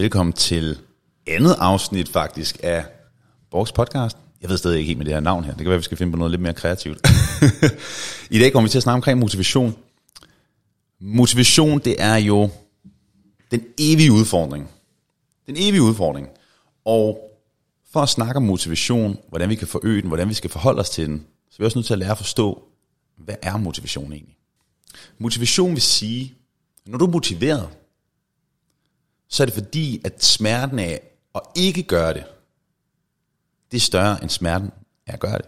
Velkommen 0.00 0.32
til 0.32 0.78
andet 1.26 1.56
afsnit 1.58 2.08
faktisk 2.08 2.60
af 2.62 2.84
Borgs 3.50 3.72
podcast. 3.72 4.16
Jeg 4.40 4.50
ved 4.50 4.58
stadig 4.58 4.78
ikke 4.78 4.86
helt 4.86 4.98
med 4.98 5.06
det 5.06 5.14
her 5.14 5.20
navn 5.20 5.44
her. 5.44 5.50
Det 5.50 5.58
kan 5.58 5.66
være, 5.66 5.74
at 5.74 5.78
vi 5.78 5.84
skal 5.84 5.96
finde 5.96 6.12
på 6.12 6.16
noget 6.16 6.30
lidt 6.30 6.42
mere 6.42 6.54
kreativt. 6.54 6.98
I 8.30 8.38
dag 8.38 8.52
kommer 8.52 8.68
vi 8.68 8.70
til 8.70 8.78
at 8.78 8.82
snakke 8.82 8.94
omkring 8.94 9.18
motivation. 9.18 9.76
Motivation, 11.00 11.78
det 11.78 11.96
er 11.98 12.16
jo 12.16 12.50
den 13.50 13.62
evige 13.78 14.12
udfordring. 14.12 14.70
Den 15.46 15.56
evige 15.58 15.82
udfordring. 15.82 16.28
Og 16.84 17.18
for 17.92 18.00
at 18.00 18.08
snakke 18.08 18.36
om 18.36 18.42
motivation, 18.42 19.18
hvordan 19.28 19.48
vi 19.48 19.54
kan 19.54 19.68
forøge 19.68 20.00
den, 20.00 20.08
hvordan 20.08 20.28
vi 20.28 20.34
skal 20.34 20.50
forholde 20.50 20.80
os 20.80 20.90
til 20.90 21.06
den, 21.06 21.26
så 21.50 21.56
er 21.56 21.62
vi 21.62 21.64
også 21.64 21.78
nødt 21.78 21.86
til 21.86 21.94
at 21.94 21.98
lære 21.98 22.10
at 22.10 22.18
forstå, 22.18 22.62
hvad 23.16 23.36
er 23.42 23.56
motivation 23.56 24.12
egentlig? 24.12 24.36
Motivation 25.18 25.70
vil 25.70 25.82
sige, 25.82 26.34
når 26.86 26.98
du 26.98 27.06
er 27.06 27.10
motiveret, 27.10 27.68
så 29.30 29.42
er 29.42 29.44
det 29.44 29.54
fordi, 29.54 30.00
at 30.04 30.24
smerten 30.24 30.78
af 30.78 31.02
at 31.34 31.40
ikke 31.56 31.82
gøre 31.82 32.14
det, 32.14 32.24
det 33.70 33.76
er 33.76 33.80
større 33.80 34.22
end 34.22 34.30
smerten 34.30 34.70
af 35.06 35.12
at 35.12 35.20
gøre 35.20 35.38
det. 35.38 35.46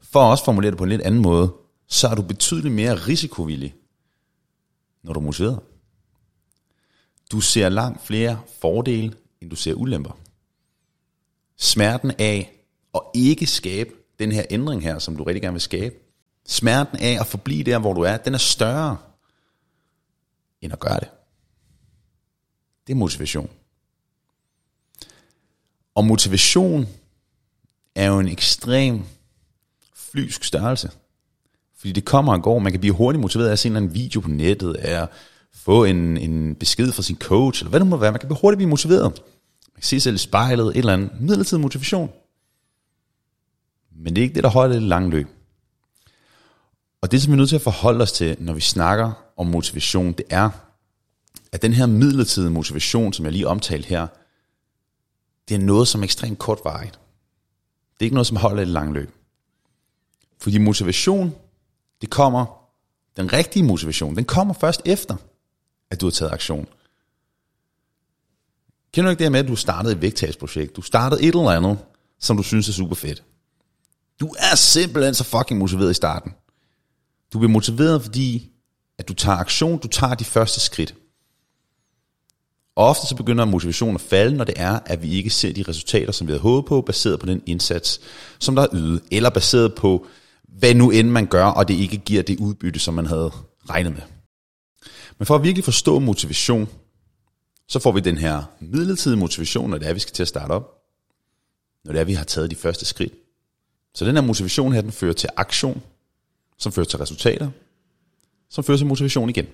For 0.00 0.20
at 0.20 0.30
også 0.30 0.44
formulere 0.44 0.70
det 0.70 0.78
på 0.78 0.84
en 0.84 0.90
lidt 0.90 1.02
anden 1.02 1.22
måde, 1.22 1.52
så 1.86 2.08
er 2.08 2.14
du 2.14 2.22
betydeligt 2.22 2.74
mere 2.74 2.94
risikovillig, 2.94 3.74
når 5.02 5.12
du 5.12 5.20
er 5.20 5.24
motiveret. 5.24 5.60
Du 7.32 7.40
ser 7.40 7.68
langt 7.68 8.06
flere 8.06 8.40
fordele, 8.60 9.14
end 9.40 9.50
du 9.50 9.56
ser 9.56 9.74
ulemper. 9.74 10.18
Smerten 11.56 12.12
af 12.18 12.52
at 12.94 13.00
ikke 13.14 13.46
skabe 13.46 13.90
den 14.18 14.32
her 14.32 14.44
ændring 14.50 14.82
her, 14.82 14.98
som 14.98 15.16
du 15.16 15.24
rigtig 15.24 15.42
gerne 15.42 15.54
vil 15.54 15.60
skabe, 15.60 15.94
smerten 16.46 16.98
af 16.98 17.20
at 17.20 17.26
forblive 17.26 17.64
der, 17.64 17.78
hvor 17.78 17.92
du 17.92 18.00
er, 18.00 18.16
den 18.16 18.34
er 18.34 18.38
større 18.38 18.98
end 20.60 20.72
at 20.72 20.80
gøre 20.80 21.00
det. 21.00 21.08
Det 22.90 22.94
er 22.94 22.98
motivation. 22.98 23.50
Og 25.94 26.04
motivation 26.04 26.86
er 27.94 28.06
jo 28.06 28.18
en 28.18 28.28
ekstrem 28.28 29.02
flysk 29.94 30.44
størrelse. 30.44 30.90
Fordi 31.76 31.92
det 31.92 32.04
kommer 32.04 32.32
og 32.32 32.42
går. 32.42 32.58
Man 32.58 32.72
kan 32.72 32.80
blive 32.80 32.94
hurtigt 32.94 33.20
motiveret 33.20 33.48
af 33.48 33.52
at 33.52 33.58
se 33.58 33.68
en 33.68 33.94
video 33.94 34.20
på 34.20 34.28
nettet, 34.28 34.74
af 34.74 35.02
at 35.02 35.08
få 35.52 35.84
en, 35.84 36.16
en 36.16 36.54
besked 36.54 36.92
fra 36.92 37.02
sin 37.02 37.16
coach, 37.16 37.62
eller 37.62 37.70
hvad 37.70 37.80
det 37.80 37.86
må 37.86 37.96
være. 37.96 38.12
Man 38.12 38.20
kan 38.20 38.28
blive 38.28 38.38
hurtigt 38.40 38.58
blive 38.58 38.68
motiveret. 38.68 39.02
Man 39.02 39.74
kan 39.74 39.82
se 39.82 40.00
selv 40.00 40.14
i 40.14 40.18
spejlet, 40.18 40.66
et 40.66 40.76
eller 40.76 40.92
andet 40.92 41.20
midlertidig 41.20 41.60
motivation. 41.60 42.10
Men 43.96 44.16
det 44.16 44.22
er 44.22 44.22
ikke 44.22 44.34
det, 44.34 44.44
der 44.44 44.50
holder 44.50 44.74
det 44.74 44.82
lange 44.82 45.10
løb. 45.10 45.28
Og 47.00 47.12
det, 47.12 47.22
som 47.22 47.30
vi 47.30 47.34
er 47.34 47.36
nødt 47.36 47.48
til 47.48 47.56
at 47.56 47.62
forholde 47.62 48.02
os 48.02 48.12
til, 48.12 48.36
når 48.38 48.52
vi 48.52 48.60
snakker 48.60 49.12
om 49.36 49.46
motivation, 49.46 50.12
det 50.12 50.24
er, 50.30 50.69
at 51.52 51.62
den 51.62 51.72
her 51.72 51.86
midlertidige 51.86 52.50
motivation, 52.50 53.12
som 53.12 53.24
jeg 53.24 53.32
lige 53.32 53.48
omtalte 53.48 53.88
her, 53.88 54.06
det 55.48 55.54
er 55.54 55.58
noget, 55.58 55.88
som 55.88 56.00
er 56.00 56.04
ekstremt 56.04 56.38
kortvarigt. 56.38 57.00
Det 57.94 58.00
er 58.00 58.04
ikke 58.04 58.14
noget, 58.14 58.26
som 58.26 58.36
holder 58.36 58.62
et 58.62 58.68
langt 58.68 58.94
løb. 58.94 59.10
Fordi 60.40 60.58
motivation, 60.58 61.34
det 62.00 62.10
kommer, 62.10 62.46
den 63.16 63.32
rigtige 63.32 63.62
motivation, 63.62 64.16
den 64.16 64.24
kommer 64.24 64.54
først 64.54 64.82
efter, 64.84 65.16
at 65.90 66.00
du 66.00 66.06
har 66.06 66.10
taget 66.10 66.32
aktion. 66.32 66.66
Kender 68.92 69.08
du 69.08 69.10
ikke 69.10 69.24
det 69.24 69.32
med, 69.32 69.40
at 69.40 69.48
du 69.48 69.56
startede 69.56 69.92
et 69.92 70.00
vægttabsprojekt? 70.00 70.76
Du 70.76 70.82
startede 70.82 71.22
et 71.22 71.28
eller 71.28 71.50
andet, 71.50 71.78
som 72.18 72.36
du 72.36 72.42
synes 72.42 72.68
er 72.68 72.72
super 72.72 72.94
fedt. 72.94 73.24
Du 74.20 74.34
er 74.38 74.54
simpelthen 74.54 75.14
så 75.14 75.24
fucking 75.24 75.60
motiveret 75.60 75.90
i 75.90 75.94
starten. 75.94 76.34
Du 77.32 77.38
bliver 77.38 77.52
motiveret, 77.52 78.02
fordi 78.02 78.50
at 78.98 79.08
du 79.08 79.14
tager 79.14 79.36
aktion, 79.36 79.78
du 79.78 79.88
tager 79.88 80.14
de 80.14 80.24
første 80.24 80.60
skridt. 80.60 80.94
Og 82.80 82.86
ofte 82.86 83.06
så 83.06 83.16
begynder 83.16 83.44
motivationen 83.44 83.94
at 83.94 84.00
falde, 84.00 84.36
når 84.36 84.44
det 84.44 84.54
er, 84.56 84.78
at 84.86 85.02
vi 85.02 85.10
ikke 85.14 85.30
ser 85.30 85.52
de 85.52 85.64
resultater, 85.68 86.12
som 86.12 86.26
vi 86.26 86.30
havde 86.32 86.42
håbet 86.42 86.68
på, 86.68 86.80
baseret 86.80 87.20
på 87.20 87.26
den 87.26 87.42
indsats, 87.46 88.00
som 88.38 88.54
der 88.54 88.62
er 88.62 88.66
ydet, 88.72 89.02
eller 89.10 89.30
baseret 89.30 89.74
på, 89.74 90.06
hvad 90.48 90.74
nu 90.74 90.90
end 90.90 91.08
man 91.08 91.26
gør, 91.26 91.44
og 91.44 91.68
det 91.68 91.74
ikke 91.74 91.96
giver 91.96 92.22
det 92.22 92.38
udbytte, 92.38 92.80
som 92.80 92.94
man 92.94 93.06
havde 93.06 93.30
regnet 93.70 93.92
med. 93.92 94.02
Men 95.18 95.26
for 95.26 95.34
at 95.34 95.42
virkelig 95.42 95.64
forstå 95.64 95.98
motivation, 95.98 96.68
så 97.68 97.78
får 97.78 97.92
vi 97.92 98.00
den 98.00 98.18
her 98.18 98.42
midlertidige 98.60 99.18
motivation, 99.18 99.70
når 99.70 99.78
det 99.78 99.88
er, 99.88 99.92
vi 99.92 100.00
skal 100.00 100.14
til 100.14 100.22
at 100.22 100.28
starte 100.28 100.52
op. 100.52 100.74
Når 101.84 101.92
det 101.92 102.00
er, 102.00 102.04
vi 102.04 102.14
har 102.14 102.24
taget 102.24 102.50
de 102.50 102.56
første 102.56 102.84
skridt. 102.84 103.12
Så 103.94 104.04
den 104.04 104.14
her 104.14 104.22
motivation 104.22 104.72
her, 104.72 104.80
den 104.80 104.92
fører 104.92 105.12
til 105.12 105.28
aktion, 105.36 105.82
som 106.58 106.72
fører 106.72 106.86
til 106.86 106.98
resultater, 106.98 107.50
som 108.50 108.64
fører 108.64 108.78
til 108.78 108.86
motivation 108.86 109.30
igen. 109.30 109.46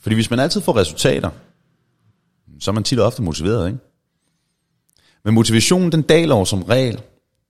Fordi 0.00 0.14
hvis 0.14 0.30
man 0.30 0.38
altid 0.38 0.60
får 0.60 0.76
resultater, 0.76 1.30
så 2.60 2.70
er 2.70 2.72
man 2.72 2.84
tit 2.84 3.00
og 3.00 3.06
ofte 3.06 3.22
motiveret, 3.22 3.66
ikke? 3.66 3.78
Men 5.24 5.34
motivationen, 5.34 5.92
den 5.92 6.02
daler 6.02 6.34
over 6.34 6.44
som 6.44 6.62
regel, 6.62 7.02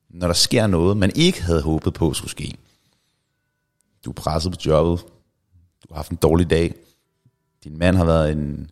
når 0.08 0.26
der 0.26 0.34
sker 0.34 0.66
noget, 0.66 0.96
man 0.96 1.12
ikke 1.14 1.42
havde 1.42 1.62
håbet 1.62 1.94
på 1.94 2.14
skulle 2.14 2.30
ske. 2.30 2.54
Du 4.04 4.10
er 4.10 4.14
presset 4.14 4.52
på 4.52 4.58
jobbet, 4.66 5.06
du 5.82 5.88
har 5.88 5.96
haft 5.96 6.10
en 6.10 6.16
dårlig 6.16 6.50
dag, 6.50 6.74
din 7.64 7.78
mand 7.78 7.96
har 7.96 8.04
været 8.04 8.32
en, 8.32 8.70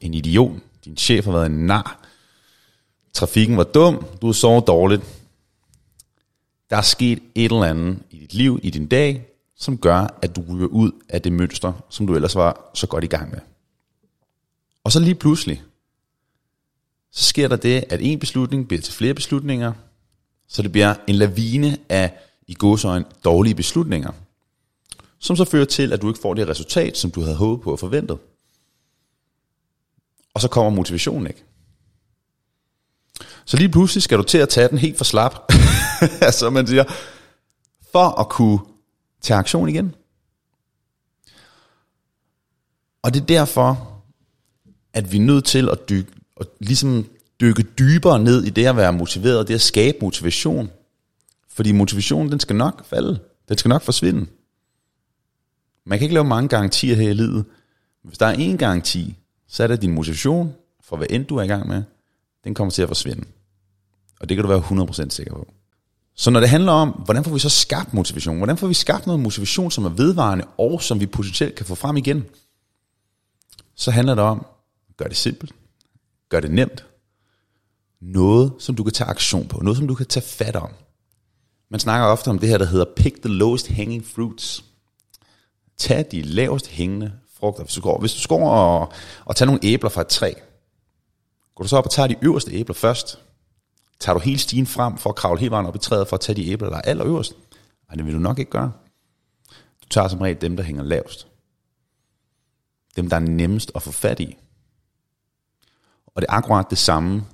en 0.00 0.14
idiot, 0.14 0.52
din 0.84 0.96
chef 0.96 1.24
har 1.24 1.32
været 1.32 1.46
en 1.46 1.66
nar, 1.66 2.06
trafikken 3.12 3.56
var 3.56 3.64
dum, 3.64 4.06
du 4.20 4.26
har 4.26 4.32
sovet 4.32 4.66
dårligt. 4.66 5.02
Der 6.70 6.76
er 6.76 6.82
sket 6.82 7.18
et 7.34 7.52
eller 7.52 7.64
andet 7.64 7.98
i 8.10 8.18
dit 8.18 8.34
liv, 8.34 8.60
i 8.62 8.70
din 8.70 8.86
dag, 8.86 9.26
som 9.56 9.78
gør, 9.78 10.18
at 10.22 10.36
du 10.36 10.44
ryger 10.48 10.66
ud 10.66 10.90
af 11.08 11.22
det 11.22 11.32
mønster, 11.32 11.72
som 11.90 12.06
du 12.06 12.14
ellers 12.14 12.34
var 12.34 12.70
så 12.74 12.86
godt 12.86 13.04
i 13.04 13.06
gang 13.06 13.30
med. 13.30 13.38
Og 14.84 14.92
så 14.92 15.00
lige 15.00 15.14
pludselig, 15.14 15.62
så 17.12 17.24
sker 17.24 17.48
der 17.48 17.56
det, 17.56 17.84
at 17.90 18.00
en 18.02 18.18
beslutning 18.18 18.68
bliver 18.68 18.82
til 18.82 18.94
flere 18.94 19.14
beslutninger, 19.14 19.72
så 20.48 20.62
det 20.62 20.72
bliver 20.72 20.94
en 21.06 21.14
lavine 21.14 21.78
af 21.88 22.18
i 22.46 22.54
godsøjen, 22.54 23.04
dårlige 23.24 23.54
beslutninger, 23.54 24.12
som 25.18 25.36
så 25.36 25.44
fører 25.44 25.64
til, 25.64 25.92
at 25.92 26.02
du 26.02 26.08
ikke 26.08 26.20
får 26.20 26.34
det 26.34 26.48
resultat, 26.48 26.96
som 26.96 27.10
du 27.10 27.20
havde 27.20 27.36
håbet 27.36 27.64
på 27.64 27.72
og 27.72 27.78
forventet. 27.78 28.18
Og 30.34 30.40
så 30.40 30.48
kommer 30.48 30.70
motivationen 30.70 31.26
ikke. 31.26 31.44
Så 33.44 33.56
lige 33.56 33.68
pludselig 33.68 34.02
skal 34.02 34.18
du 34.18 34.22
til 34.22 34.38
at 34.38 34.48
tage 34.48 34.68
den 34.68 34.78
helt 34.78 34.96
for 34.96 35.04
slap, 35.04 35.52
som 36.38 36.52
man 36.52 36.66
siger, 36.66 36.84
for 37.92 38.20
at 38.20 38.28
kunne 38.28 38.58
til 39.20 39.32
aktion 39.32 39.68
igen. 39.68 39.94
Og 43.02 43.14
det 43.14 43.22
er 43.22 43.26
derfor, 43.26 44.02
at 44.92 45.12
vi 45.12 45.16
er 45.16 45.20
nødt 45.20 45.44
til 45.44 45.68
at 45.68 45.88
dykke, 45.88 46.12
at 46.40 46.46
ligesom 46.60 47.06
dykke 47.40 47.62
dybere 47.62 48.18
ned 48.18 48.44
i 48.44 48.50
det 48.50 48.66
at 48.66 48.76
være 48.76 48.92
motiveret, 48.92 49.48
det 49.48 49.54
at 49.54 49.60
skabe 49.60 49.98
motivation. 50.00 50.70
Fordi 51.48 51.72
motivationen, 51.72 52.32
den 52.32 52.40
skal 52.40 52.56
nok 52.56 52.84
falde. 52.84 53.20
Den 53.48 53.58
skal 53.58 53.68
nok 53.68 53.82
forsvinde. 53.82 54.26
Man 55.84 55.98
kan 55.98 56.04
ikke 56.04 56.14
lave 56.14 56.24
mange 56.24 56.48
garantier 56.48 56.96
her 56.96 57.10
i 57.10 57.14
livet. 57.14 57.44
Hvis 58.02 58.18
der 58.18 58.26
er 58.26 58.34
én 58.34 58.56
garanti, 58.56 59.16
så 59.48 59.62
er 59.62 59.66
det 59.66 59.82
din 59.82 59.92
motivation 59.92 60.54
for 60.80 60.96
hvad 60.96 61.06
end 61.10 61.24
du 61.24 61.36
er 61.36 61.42
i 61.42 61.46
gang 61.46 61.68
med, 61.68 61.82
den 62.44 62.54
kommer 62.54 62.70
til 62.70 62.82
at 62.82 62.88
forsvinde. 62.88 63.24
Og 64.20 64.28
det 64.28 64.36
kan 64.36 64.44
du 64.44 64.48
være 64.48 64.86
100% 64.86 65.08
sikker 65.10 65.34
på. 65.34 65.54
Så 66.16 66.30
når 66.30 66.40
det 66.40 66.48
handler 66.48 66.72
om, 66.72 66.88
hvordan 66.88 67.24
får 67.24 67.30
vi 67.30 67.38
så 67.38 67.48
skabt 67.48 67.94
motivation? 67.94 68.36
Hvordan 68.36 68.56
får 68.56 68.66
vi 68.66 68.74
skabt 68.74 69.06
noget 69.06 69.20
motivation, 69.20 69.70
som 69.70 69.84
er 69.84 69.88
vedvarende, 69.88 70.44
og 70.58 70.82
som 70.82 71.00
vi 71.00 71.06
potentielt 71.06 71.54
kan 71.54 71.66
få 71.66 71.74
frem 71.74 71.96
igen? 71.96 72.26
Så 73.74 73.90
handler 73.90 74.14
det 74.14 74.24
om, 74.24 74.46
gør 74.96 75.04
det 75.04 75.16
simpelt, 75.16 75.52
gør 76.28 76.40
det 76.40 76.50
nemt, 76.50 76.84
noget, 78.00 78.52
som 78.58 78.74
du 78.74 78.84
kan 78.84 78.92
tage 78.92 79.10
aktion 79.10 79.48
på, 79.48 79.60
noget, 79.60 79.76
som 79.76 79.88
du 79.88 79.94
kan 79.94 80.06
tage 80.06 80.26
fat 80.26 80.56
om. 80.56 80.70
Man 81.70 81.80
snakker 81.80 82.06
ofte 82.06 82.28
om 82.28 82.38
det 82.38 82.48
her, 82.48 82.58
der 82.58 82.66
hedder 82.66 82.84
pick 82.96 83.22
the 83.22 83.32
lowest 83.32 83.68
hanging 83.68 84.04
fruits. 84.06 84.64
Tag 85.76 86.06
de 86.10 86.22
lavest 86.22 86.66
hængende 86.66 87.12
frugter. 87.38 87.62
Hvis 87.64 87.74
du 87.74 87.80
går, 87.80 88.00
hvis 88.00 88.14
du 88.14 88.28
går 88.28 88.50
og, 88.50 88.92
og 89.24 89.36
tager 89.36 89.46
nogle 89.46 89.60
æbler 89.62 89.90
fra 89.90 90.00
et 90.00 90.06
træ, 90.06 90.32
går 91.54 91.62
du 91.64 91.68
så 91.68 91.76
op 91.76 91.84
og 91.84 91.90
tager 91.90 92.06
de 92.06 92.16
øverste 92.22 92.52
æbler 92.52 92.74
først, 92.74 93.18
Tager 94.00 94.18
du 94.18 94.20
hele 94.20 94.38
stigen 94.38 94.66
frem 94.66 94.98
for 94.98 95.10
at 95.10 95.16
kravle 95.16 95.40
hele 95.40 95.50
vejen 95.50 95.66
op 95.66 95.76
i 95.76 95.78
træet 95.78 96.08
for 96.08 96.16
at 96.16 96.20
tage 96.20 96.36
de 96.36 96.48
æbler, 96.48 96.68
der 96.68 96.76
er 96.76 96.82
allerøverst? 96.82 97.32
Nej, 97.88 97.96
det 97.96 98.06
vil 98.06 98.14
du 98.14 98.18
nok 98.18 98.38
ikke 98.38 98.50
gøre. 98.50 98.72
Du 99.82 99.88
tager 99.90 100.08
som 100.08 100.20
regel 100.20 100.40
dem, 100.40 100.56
der 100.56 100.64
hænger 100.64 100.82
lavest. 100.82 101.28
Dem, 102.96 103.08
der 103.08 103.16
er 103.16 103.20
nemmest 103.20 103.72
at 103.74 103.82
få 103.82 103.92
fat 103.92 104.20
i. 104.20 104.36
Og 106.06 106.22
det 106.22 106.26
er 106.28 106.32
akkurat 106.32 106.66
det 106.70 106.78
samme 106.78 107.26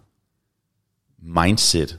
mindset, 1.18 1.98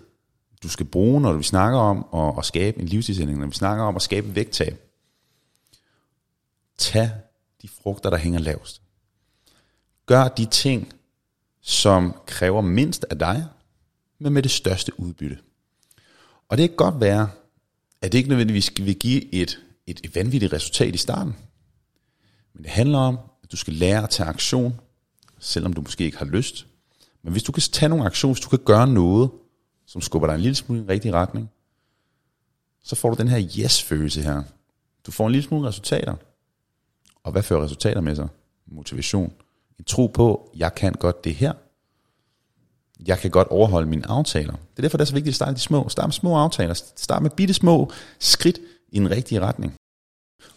du 0.64 0.70
skal 0.70 0.86
bruge, 0.86 1.22
når 1.22 1.34
vi 1.34 1.44
snakker 1.44 1.80
om 1.80 2.06
at, 2.14 2.38
at 2.38 2.46
skabe 2.46 2.80
en 2.80 2.88
livsstilsændring, 2.88 3.40
når 3.40 3.48
vi 3.48 3.54
snakker 3.54 3.84
om 3.84 3.96
at 3.96 4.02
skabe 4.02 4.36
vægttab. 4.36 4.80
Tag 6.78 7.12
de 7.62 7.68
frugter, 7.68 8.10
der 8.10 8.18
hænger 8.18 8.40
lavest. 8.40 8.82
Gør 10.06 10.28
de 10.28 10.46
ting, 10.46 10.94
som 11.62 12.16
kræver 12.26 12.62
mindst 12.62 13.06
af 13.10 13.20
dig, 13.20 13.48
men 14.24 14.34
med 14.34 14.44
det 14.44 14.52
største 14.52 15.00
udbytte. 15.00 15.38
Og 16.50 16.58
det 16.58 16.70
kan 16.70 16.76
godt 16.76 17.00
være, 17.00 17.30
at 18.02 18.12
det 18.12 18.18
ikke 18.18 18.30
nødvendigvis 18.30 18.72
vil 18.78 18.96
give 18.96 19.34
et, 19.34 19.60
et, 19.88 20.02
et 20.04 20.16
vanvittigt 20.16 20.54
resultat 20.54 20.96
i 20.96 20.98
starten. 20.98 21.36
Men 22.54 22.64
det 22.64 22.72
handler 22.72 22.98
om, 22.98 23.18
at 23.44 23.52
du 23.52 23.58
skal 23.58 23.74
lære 23.74 24.04
at 24.04 24.10
tage 24.10 24.30
aktion 24.30 24.80
selvom 25.40 25.74
du 25.74 25.82
måske 25.82 26.04
ikke 26.04 26.18
har 26.18 26.26
lyst. 26.26 26.68
Men 27.24 27.32
hvis 27.32 27.44
du 27.44 27.52
kan 27.52 27.62
tage 27.62 27.90
nogle 27.90 28.06
aktioner, 28.06 28.34
hvis 28.34 28.44
du 28.44 28.50
kan 28.50 28.60
gøre 28.66 28.88
noget, 28.88 29.32
som 29.86 30.02
skubber 30.02 30.28
dig 30.28 30.36
en 30.36 30.42
lille 30.42 30.56
smule 30.56 30.80
i 30.80 30.82
den 30.82 30.90
rigtige 30.90 31.14
retning, 31.14 31.50
så 32.84 32.96
får 32.96 33.10
du 33.10 33.16
den 33.16 33.28
her 33.28 33.50
yes-følelse 33.60 34.22
her. 34.22 34.44
Du 35.06 35.12
får 35.12 35.26
en 35.26 35.32
lille 35.32 35.48
smule 35.48 35.68
resultater. 35.68 36.16
Og 37.24 37.32
hvad 37.32 37.44
fører 37.44 37.64
resultater 37.64 38.02
med 38.02 38.16
sig? 38.16 38.28
Motivation. 38.66 39.34
En 39.80 39.86
tro 39.86 40.08
på, 40.08 40.52
jeg 40.56 40.76
kan 40.76 40.94
godt 40.94 41.24
det 41.24 41.36
her. 41.36 41.54
Jeg 43.08 43.20
kan 43.20 43.32
godt 43.32 43.48
overholde 43.48 43.90
mine 43.90 44.08
aftaler. 44.08 44.54
Det 44.54 44.78
er 44.78 44.82
derfor, 44.82 44.98
det 44.98 45.04
er 45.04 45.08
så 45.08 45.14
vigtigt 45.14 45.32
at 45.32 45.36
starte 45.36 45.54
de 45.54 45.60
små. 45.60 45.90
Start 45.90 46.08
med 46.08 46.14
små 46.14 46.38
aftaler. 46.38 46.74
Start 46.96 47.22
med 47.22 47.30
bitte 47.30 47.54
små 47.54 47.92
skridt 48.20 48.60
i 48.92 48.98
en 48.98 49.10
rigtig 49.10 49.42
retning. 49.42 49.74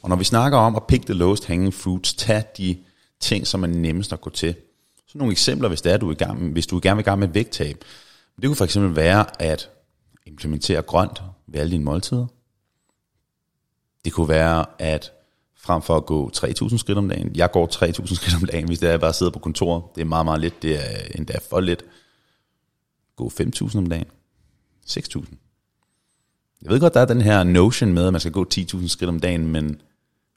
Og 0.03 0.09
når 0.09 0.17
vi 0.17 0.25
snakker 0.25 0.59
om 0.59 0.77
at 0.77 0.87
pick 0.87 1.05
the 1.05 1.15
lowest 1.15 1.45
hanging 1.45 1.75
fruits, 1.75 2.15
tag 2.15 2.45
de 2.59 2.79
ting, 3.21 3.47
som 3.47 3.63
er 3.63 3.67
nemmest 3.67 4.13
at 4.13 4.21
gå 4.21 4.31
til. 4.31 4.55
Så 5.07 5.19
nogle 5.19 5.33
eksempler, 5.33 5.69
hvis, 5.69 5.83
det 5.83 5.93
er, 5.93 5.97
du 5.97 6.09
er 6.09 6.13
i 6.13 6.15
gang, 6.15 6.53
hvis 6.53 6.67
du 6.67 6.77
er 6.77 6.81
gerne 6.81 6.97
vil 6.97 7.03
i 7.03 7.05
gang 7.05 7.19
med 7.19 7.29
vægttab. 7.29 7.85
Det 8.37 8.45
kunne 8.45 8.57
for 8.57 8.65
eksempel 8.65 8.97
være 8.97 9.43
at 9.43 9.71
implementere 10.27 10.83
grønt 10.83 11.23
ved 11.47 11.61
alle 11.61 11.73
dine 11.73 11.85
måltider. 11.85 12.27
Det 14.05 14.13
kunne 14.13 14.29
være 14.29 14.65
at 14.79 15.13
frem 15.57 15.83
for 15.83 15.97
at 15.97 16.07
gå 16.07 16.31
3.000 16.37 16.79
skridt 16.79 16.99
om 16.99 17.09
dagen. 17.09 17.31
Jeg 17.35 17.51
går 17.51 17.67
3.000 17.67 18.15
skridt 18.15 18.43
om 18.43 18.49
dagen, 18.49 18.67
hvis 18.67 18.79
det 18.79 18.87
er, 18.87 18.91
jeg 18.91 19.01
bare 19.01 19.13
sidder 19.13 19.33
på 19.33 19.39
kontoret. 19.39 19.83
Det 19.95 20.01
er 20.01 20.05
meget, 20.05 20.25
meget 20.25 20.41
lidt. 20.41 20.63
Det 20.63 20.77
er 20.77 20.99
endda 21.15 21.39
for 21.51 21.61
lidt. 21.61 21.85
Gå 23.17 23.33
5.000 23.41 23.79
om 23.79 23.87
dagen. 23.87 24.07
6.000. 24.87 25.35
Jeg 26.63 26.71
ved 26.71 26.81
godt, 26.81 26.95
der 26.95 27.01
er 27.01 27.05
den 27.05 27.21
her 27.21 27.45
notion 27.45 27.93
med, 27.93 28.07
at 28.07 28.13
man 28.13 28.21
skal 28.21 28.33
gå 28.33 28.47
10.000 28.55 28.89
skridt 28.89 29.09
om 29.09 29.21
dagen, 29.21 29.47
men 29.47 29.81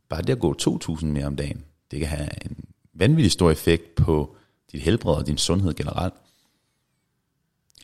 bare 0.10 0.22
det 0.22 0.30
at 0.30 0.40
gå 0.40 0.56
2.000 0.62 1.06
mere 1.06 1.26
om 1.26 1.36
dagen, 1.36 1.64
det 1.92 2.00
kan 2.00 2.08
have 2.08 2.30
en 2.46 2.58
vanvittig 2.94 3.32
stor 3.32 3.52
effekt 3.52 3.96
på 3.96 4.36
dit 4.72 4.82
helbred 4.82 5.16
og 5.16 5.28
din 5.28 5.38
sundhed 5.38 5.74
generelt. 5.74 6.14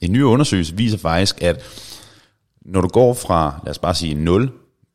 En 0.01 0.11
ny 0.11 0.21
undersøgelse 0.21 0.75
viser 0.75 0.97
faktisk, 0.97 1.41
at 1.41 1.63
når 2.61 2.81
du 2.81 2.87
går 2.87 3.13
fra, 3.13 3.61
lad 3.63 3.71
os 3.71 3.79
bare 3.79 3.95
sige 3.95 4.13
0 4.15 4.51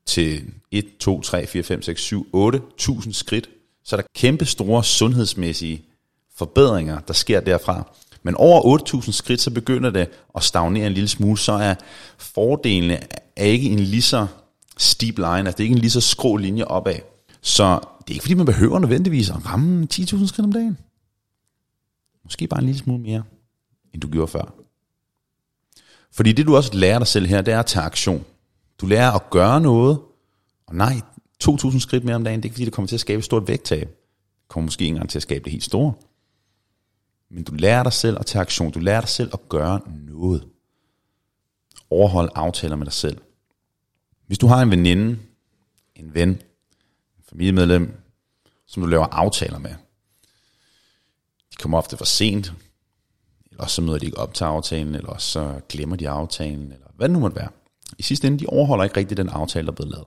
til 0.06 0.44
1, 0.70 0.97
2, 1.00 1.20
3, 1.20 1.47
4, 1.47 1.62
5, 1.62 1.82
6, 1.82 2.02
7, 2.02 2.26
8, 2.32 2.58
1000 2.75 3.14
skridt, 3.14 3.50
så 3.85 3.97
er 3.97 4.00
der 4.00 4.08
kæmpe 4.14 4.44
store 4.44 4.85
sundhedsmæssige 4.85 5.85
forbedringer, 6.35 7.00
der 7.00 7.12
sker 7.12 7.41
derfra. 7.41 7.94
Men 8.22 8.34
over 8.34 8.78
8.000 8.78 9.12
skridt, 9.12 9.40
så 9.40 9.50
begynder 9.50 9.90
det 9.90 10.08
at 10.37 10.43
stagnere 10.43 10.87
en 10.87 10.93
lille 10.93 11.08
smule, 11.08 11.38
så 11.38 11.52
er 11.52 11.75
fordelene 12.19 12.99
er 13.37 13.44
ikke 13.44 13.70
en 13.70 13.78
lige 13.78 14.02
så 14.02 14.26
steep 14.78 15.19
line, 15.19 15.38
altså 15.38 15.52
det 15.56 15.61
er 15.61 15.64
ikke 15.64 15.75
en 15.75 15.78
lige 15.78 15.90
så 15.90 16.00
skrå 16.00 16.37
linje 16.37 16.64
opad. 16.64 16.99
Så 17.40 17.75
det 17.75 18.11
er 18.11 18.14
ikke 18.14 18.22
fordi, 18.22 18.34
man 18.34 18.46
behøver 18.46 18.78
nødvendigvis 18.78 19.31
at 19.31 19.46
ramme 19.46 19.88
10.000 19.94 20.26
skridt 20.26 20.44
om 20.44 20.52
dagen. 20.52 20.78
Måske 22.25 22.46
bare 22.46 22.61
en 22.61 22.67
lille 22.67 22.78
smule 22.78 23.02
mere, 23.02 23.22
end 23.94 24.02
du 24.02 24.08
gjorde 24.08 24.28
før. 24.28 24.55
Fordi 26.12 26.32
det 26.32 26.46
du 26.46 26.56
også 26.56 26.70
lærer 26.75 26.99
dig 26.99 27.06
selv 27.06 27.26
her, 27.26 27.40
det 27.40 27.55
er 27.55 27.58
at 27.58 27.66
tage 27.66 27.84
aktion. 27.84 28.25
Du 28.81 28.87
lærer 28.87 29.12
at 29.12 29.31
gøre 29.31 29.61
noget, 29.61 29.99
og 30.66 30.75
nej, 30.75 31.00
2.000 31.44 31.78
skridt 31.78 32.05
mere 32.05 32.16
om 32.16 32.25
dagen, 32.25 32.40
det 32.40 32.44
er 32.44 32.46
ikke 32.46 32.55
fordi, 32.55 32.64
det 32.64 32.73
kommer 32.73 32.87
til 32.87 32.96
at 32.96 33.00
skabe 33.00 33.19
et 33.19 33.25
stort 33.25 33.49
vægttab. 33.49 33.88
Det 33.88 34.49
kommer 34.49 34.64
måske 34.64 34.82
ikke 34.82 34.93
engang 34.94 35.11
til 35.11 35.19
at 35.19 35.23
skabe 35.23 35.44
det 35.44 35.52
helt 35.52 35.64
store. 35.64 35.93
Men 37.30 37.44
du 37.44 37.54
lærer 37.54 37.82
dig 37.82 37.92
selv 37.92 38.16
at 38.20 38.26
tage 38.26 38.42
aktion. 38.42 38.72
Du 38.72 38.78
lærer 38.78 39.00
dig 39.00 39.08
selv 39.08 39.30
at 39.32 39.48
gøre 39.48 39.80
noget. 39.86 40.48
Overhold 41.90 42.30
aftaler 42.34 42.76
med 42.76 42.86
dig 42.86 42.92
selv. 42.92 43.18
Hvis 44.26 44.38
du 44.38 44.46
har 44.46 44.62
en 44.62 44.70
veninde, 44.70 45.18
en 45.94 46.14
ven, 46.14 46.28
en 46.28 47.24
familiemedlem, 47.28 48.00
som 48.66 48.82
du 48.82 48.88
laver 48.88 49.06
aftaler 49.06 49.58
med, 49.58 49.74
de 51.50 51.56
kommer 51.58 51.78
ofte 51.78 51.96
for 51.96 52.04
sent, 52.04 52.52
eller 53.50 53.66
så 53.66 53.82
møder 53.82 53.98
de 53.98 54.06
ikke 54.06 54.18
op 54.18 54.34
til 54.34 54.44
aftalen, 54.44 54.94
eller 54.94 55.18
så 55.18 55.60
glemmer 55.68 55.96
de 55.96 56.08
aftalen, 56.08 56.72
eller 56.72 56.86
hvad 56.94 57.08
det 57.08 57.12
nu 57.12 57.20
måtte 57.20 57.36
være. 57.36 57.48
I 57.98 58.02
sidste 58.02 58.26
ende, 58.26 58.38
de 58.38 58.46
overholder 58.46 58.84
ikke 58.84 58.96
rigtig 58.96 59.16
den 59.16 59.28
aftale, 59.28 59.66
der 59.66 59.72
er 59.72 59.76
blevet 59.76 59.92
lavet. 59.92 60.06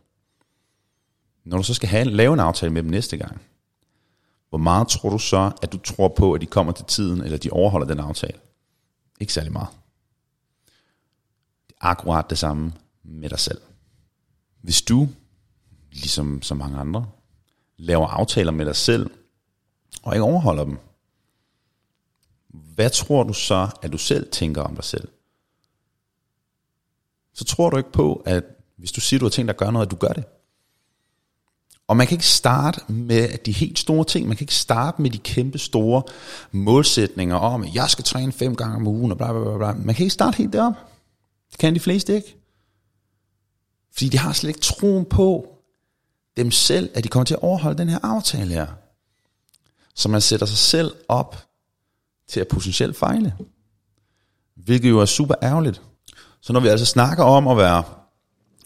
Når 1.43 1.57
du 1.57 1.63
så 1.63 1.73
skal 1.73 1.89
have, 1.89 2.05
lave 2.05 2.33
en 2.33 2.39
aftale 2.39 2.73
med 2.73 2.83
dem 2.83 2.91
næste 2.91 3.17
gang, 3.17 3.41
hvor 4.53 4.57
meget 4.59 4.87
tror 4.87 5.09
du 5.09 5.17
så, 5.17 5.51
at 5.61 5.71
du 5.71 5.77
tror 5.77 6.07
på, 6.07 6.33
at 6.33 6.41
de 6.41 6.45
kommer 6.45 6.73
til 6.73 6.85
tiden, 6.85 7.21
eller 7.21 7.37
de 7.37 7.49
overholder 7.49 7.87
den 7.87 7.99
aftale? 7.99 8.39
Ikke 9.19 9.33
særlig 9.33 9.51
meget. 9.51 9.67
Det 11.67 11.75
er 11.81 11.85
akkurat 11.85 12.29
det 12.29 12.37
samme 12.37 12.73
med 13.03 13.29
dig 13.29 13.39
selv. 13.39 13.61
Hvis 14.61 14.81
du, 14.81 15.09
ligesom 15.91 16.41
så 16.41 16.55
mange 16.55 16.77
andre, 16.77 17.09
laver 17.77 18.07
aftaler 18.07 18.51
med 18.51 18.65
dig 18.65 18.75
selv, 18.75 19.09
og 20.03 20.13
ikke 20.13 20.23
overholder 20.23 20.63
dem, 20.63 20.77
hvad 22.47 22.89
tror 22.89 23.23
du 23.23 23.33
så, 23.33 23.69
at 23.81 23.91
du 23.91 23.97
selv 23.97 24.31
tænker 24.31 24.61
om 24.61 24.75
dig 24.75 24.83
selv? 24.83 25.07
Så 27.33 27.45
tror 27.45 27.69
du 27.69 27.77
ikke 27.77 27.91
på, 27.91 28.23
at 28.25 28.43
hvis 28.75 28.91
du 28.91 29.01
siger, 29.01 29.17
at 29.17 29.21
du 29.21 29.25
har 29.25 29.29
tænkt 29.29 29.47
dig 29.47 29.53
at 29.53 29.59
gøre 29.59 29.71
noget, 29.71 29.85
at 29.85 29.91
du 29.91 29.95
gør 29.95 30.13
det. 30.13 30.23
Og 31.87 31.97
man 31.97 32.07
kan 32.07 32.15
ikke 32.15 32.27
starte 32.27 32.81
med 32.91 33.37
de 33.37 33.51
helt 33.51 33.79
store 33.79 34.05
ting. 34.05 34.27
Man 34.27 34.37
kan 34.37 34.43
ikke 34.43 34.55
starte 34.55 35.01
med 35.01 35.09
de 35.09 35.17
kæmpe 35.17 35.57
store 35.57 36.03
målsætninger 36.51 37.35
om, 37.35 37.63
at 37.63 37.75
jeg 37.75 37.89
skal 37.89 38.03
træne 38.03 38.31
fem 38.31 38.55
gange 38.55 38.75
om 38.75 38.87
ugen 38.87 39.11
og 39.11 39.17
bla 39.17 39.31
bla 39.31 39.43
bla. 39.43 39.57
bla. 39.57 39.73
Man 39.73 39.95
kan 39.95 40.03
ikke 40.03 40.13
starte 40.13 40.37
helt 40.37 40.53
derop. 40.53 40.73
Det 41.51 41.59
kan 41.59 41.75
de 41.75 41.79
fleste 41.79 42.15
ikke. 42.15 42.37
Fordi 43.93 44.09
de 44.09 44.17
har 44.17 44.33
slet 44.33 44.49
ikke 44.49 44.61
troen 44.61 45.05
på 45.05 45.47
dem 46.37 46.51
selv, 46.51 46.89
at 46.93 47.03
de 47.03 47.09
kommer 47.09 47.25
til 47.25 47.33
at 47.33 47.43
overholde 47.43 47.77
den 47.77 47.89
her 47.89 47.99
aftale 48.03 48.53
her. 48.53 48.67
Så 49.95 50.09
man 50.09 50.21
sætter 50.21 50.45
sig 50.45 50.57
selv 50.57 50.95
op 51.07 51.37
til 52.27 52.39
at 52.39 52.47
potentielt 52.47 52.97
fejle. 52.97 53.35
Hvilket 54.55 54.89
jo 54.89 54.99
er 54.99 55.05
super 55.05 55.35
ærgerligt. 55.43 55.81
Så 56.41 56.53
når 56.53 56.59
vi 56.59 56.67
altså 56.67 56.85
snakker 56.85 57.23
om 57.23 57.47
at 57.47 57.57
være 57.57 57.83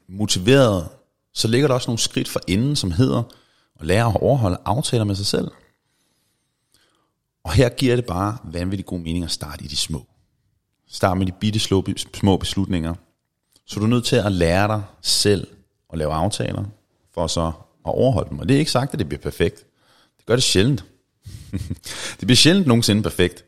motiveret, 0.09 0.87
så 1.37 1.47
ligger 1.47 1.67
der 1.67 1.75
også 1.75 1.89
nogle 1.89 1.99
skridt 1.99 2.27
for 2.27 2.41
inden, 2.47 2.75
som 2.75 2.91
hedder 2.91 3.23
at 3.79 3.85
lære 3.85 4.05
at 4.05 4.21
overholde 4.21 4.57
aftaler 4.65 5.03
med 5.03 5.15
sig 5.15 5.25
selv. 5.25 5.51
Og 7.43 7.51
her 7.51 7.69
giver 7.69 7.95
det 7.95 8.05
bare 8.05 8.37
vanvittig 8.43 8.85
god 8.85 8.99
mening 8.99 9.23
at 9.23 9.31
starte 9.31 9.63
i 9.63 9.67
de 9.67 9.75
små. 9.75 10.05
Start 10.87 11.17
med 11.17 11.25
de 11.25 11.31
bitte 11.31 11.59
små 12.13 12.37
beslutninger. 12.37 12.93
Så 13.65 13.79
du 13.79 13.85
er 13.85 13.89
nødt 13.89 14.05
til 14.05 14.15
at 14.15 14.31
lære 14.31 14.67
dig 14.67 14.83
selv 15.01 15.47
at 15.93 15.97
lave 15.97 16.13
aftaler, 16.13 16.65
for 17.13 17.27
så 17.27 17.47
at 17.85 17.93
overholde 17.93 18.29
dem. 18.29 18.39
Og 18.39 18.47
det 18.47 18.55
er 18.55 18.59
ikke 18.59 18.71
sagt, 18.71 18.93
at 18.93 18.99
det 18.99 19.09
bliver 19.09 19.21
perfekt. 19.21 19.65
Det 20.17 20.25
gør 20.25 20.35
det 20.35 20.43
sjældent. 20.43 20.85
det 22.19 22.21
bliver 22.21 22.35
sjældent 22.35 22.67
nogensinde 22.67 23.03
perfekt. 23.03 23.45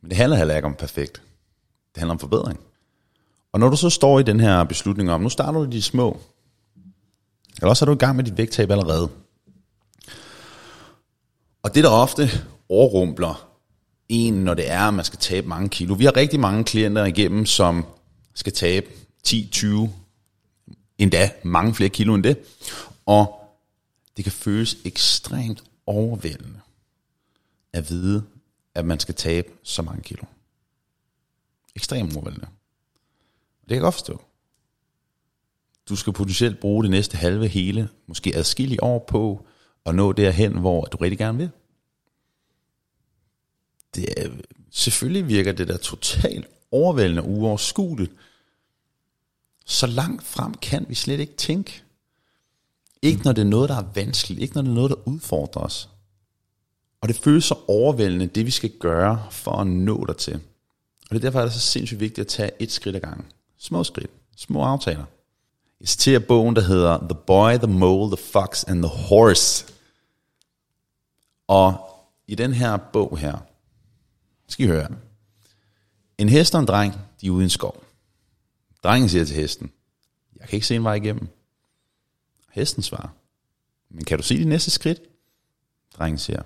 Men 0.00 0.10
det 0.10 0.16
handler 0.16 0.36
heller 0.36 0.56
ikke 0.56 0.66
om 0.66 0.74
perfekt. 0.74 1.22
Det 1.94 2.00
handler 2.00 2.14
om 2.14 2.18
forbedring. 2.18 2.60
Og 3.52 3.60
når 3.60 3.68
du 3.68 3.76
så 3.76 3.90
står 3.90 4.18
i 4.18 4.22
den 4.22 4.40
her 4.40 4.64
beslutning 4.64 5.10
om, 5.10 5.20
nu 5.20 5.28
starter 5.28 5.58
du 5.58 5.70
de 5.70 5.82
små, 5.82 6.20
eller 7.58 7.68
også 7.68 7.84
er 7.84 7.86
du 7.86 7.92
i 7.92 7.98
gang 7.98 8.16
med 8.16 8.24
dit 8.24 8.38
vægttab 8.38 8.70
allerede. 8.70 9.08
Og 11.62 11.74
det 11.74 11.84
der 11.84 11.90
ofte 11.90 12.28
overrumpler 12.68 13.48
en, 14.08 14.34
når 14.34 14.54
det 14.54 14.70
er, 14.70 14.80
at 14.80 14.94
man 14.94 15.04
skal 15.04 15.18
tabe 15.18 15.48
mange 15.48 15.68
kilo. 15.68 15.94
Vi 15.94 16.04
har 16.04 16.16
rigtig 16.16 16.40
mange 16.40 16.64
klienter 16.64 17.04
igennem, 17.04 17.46
som 17.46 17.86
skal 18.34 18.52
tabe 18.52 18.86
10, 19.22 19.48
20, 19.52 19.92
endda 20.98 21.30
mange 21.42 21.74
flere 21.74 21.90
kilo 21.90 22.14
end 22.14 22.24
det. 22.24 22.38
Og 23.06 23.40
det 24.16 24.24
kan 24.24 24.32
føles 24.32 24.76
ekstremt 24.84 25.64
overvældende 25.86 26.60
at 27.72 27.90
vide, 27.90 28.24
at 28.74 28.84
man 28.84 29.00
skal 29.00 29.14
tabe 29.14 29.48
så 29.62 29.82
mange 29.82 30.02
kilo. 30.02 30.24
Ekstremt 31.76 32.16
overvældende. 32.16 32.46
Det 33.60 33.68
kan 33.68 33.74
jeg 33.74 33.82
godt 33.82 33.94
forstå. 33.94 34.27
Du 35.88 35.96
skal 35.96 36.12
potentielt 36.12 36.60
bruge 36.60 36.82
det 36.82 36.90
næste 36.90 37.16
halve 37.16 37.48
hele, 37.48 37.88
måske 38.06 38.36
adskillige 38.36 38.82
år 38.82 39.04
på 39.08 39.46
at 39.86 39.94
nå 39.94 40.12
derhen, 40.12 40.58
hvor 40.58 40.84
du 40.84 40.96
rigtig 40.96 41.18
gerne 41.18 41.38
vil. 41.38 41.50
Det 43.94 44.08
er, 44.16 44.28
selvfølgelig 44.70 45.28
virker 45.28 45.52
det 45.52 45.68
der 45.68 45.76
totalt 45.76 46.46
overvældende 46.70 47.22
og 47.22 47.28
uoverskueligt. 47.28 48.12
Så 49.66 49.86
langt 49.86 50.24
frem 50.24 50.54
kan 50.54 50.86
vi 50.88 50.94
slet 50.94 51.20
ikke 51.20 51.36
tænke. 51.36 51.82
Ikke 53.02 53.22
når 53.22 53.32
det 53.32 53.40
er 53.40 53.48
noget, 53.48 53.68
der 53.68 53.76
er 53.76 53.92
vanskeligt. 53.94 54.40
Ikke 54.40 54.54
når 54.54 54.62
det 54.62 54.70
er 54.70 54.74
noget, 54.74 54.90
der 54.90 55.08
udfordrer 55.08 55.62
os. 55.62 55.88
Og 57.00 57.08
det 57.08 57.16
føles 57.16 57.44
så 57.44 57.54
overvældende, 57.68 58.26
det 58.26 58.46
vi 58.46 58.50
skal 58.50 58.70
gøre 58.70 59.26
for 59.30 59.52
at 59.52 59.66
nå 59.66 60.04
dertil. 60.04 60.34
Og 60.34 61.10
det 61.10 61.16
er 61.16 61.20
derfor, 61.20 61.40
er 61.40 61.44
det 61.44 61.52
så 61.52 61.60
sindssygt 61.60 62.00
vigtigt 62.00 62.18
at 62.18 62.26
tage 62.26 62.50
et 62.58 62.72
skridt 62.72 62.96
ad 62.96 63.00
gangen. 63.00 63.26
Små 63.58 63.84
skridt, 63.84 64.10
små 64.36 64.62
aftaler. 64.62 65.04
Jeg 65.80 65.88
citerer 65.88 66.18
bogen, 66.18 66.56
der 66.56 66.62
hedder 66.62 66.98
The 66.98 67.18
Boy, 67.26 67.52
The 67.52 67.66
Mole, 67.66 68.16
The 68.16 68.24
Fox 68.24 68.64
and 68.64 68.82
The 68.82 68.92
Horse. 69.08 69.66
Og 71.46 71.90
i 72.26 72.34
den 72.34 72.52
her 72.52 72.76
bog 72.76 73.18
her, 73.18 73.38
skal 74.48 74.64
I 74.64 74.68
høre, 74.68 74.88
en 76.18 76.28
hest 76.28 76.54
og 76.54 76.60
en 76.60 76.66
dreng, 76.66 76.94
de 77.20 77.26
er 77.26 77.30
ude 77.30 77.42
i 77.42 77.44
en 77.44 77.50
skov. 77.50 77.84
Drengen 78.82 79.08
siger 79.08 79.24
til 79.24 79.36
hesten, 79.36 79.72
jeg 80.40 80.48
kan 80.48 80.56
ikke 80.56 80.66
se 80.66 80.76
en 80.76 80.84
vej 80.84 80.94
igennem. 80.94 81.28
Hesten 82.50 82.82
svarer, 82.82 83.08
men 83.90 84.04
kan 84.04 84.18
du 84.18 84.22
se 84.24 84.38
de 84.38 84.44
næste 84.44 84.70
skridt? 84.70 85.00
Drengen 85.98 86.18
siger, 86.18 86.42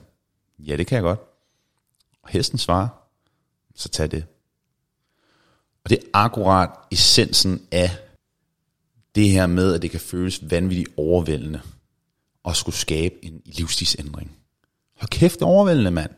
ja 0.58 0.76
det 0.76 0.86
kan 0.86 0.96
jeg 0.96 1.02
godt. 1.02 1.20
Og 2.22 2.28
hesten 2.28 2.58
svarer, 2.58 2.88
så 3.74 3.88
tag 3.88 4.10
det. 4.10 4.26
Og 5.84 5.90
det 5.90 5.98
er 5.98 6.08
akkurat 6.14 6.70
essensen 6.90 7.66
af 7.70 7.98
det 9.14 9.28
her 9.28 9.46
med, 9.46 9.74
at 9.74 9.82
det 9.82 9.90
kan 9.90 10.00
føles 10.00 10.50
vanvittigt 10.50 10.88
overvældende 10.96 11.60
at 12.44 12.56
skulle 12.56 12.76
skabe 12.76 13.14
en 13.24 13.42
livsstilsændring. 13.44 14.36
Hold 14.96 15.08
kæft, 15.08 15.42
overvældende, 15.42 15.90
mand. 15.90 16.10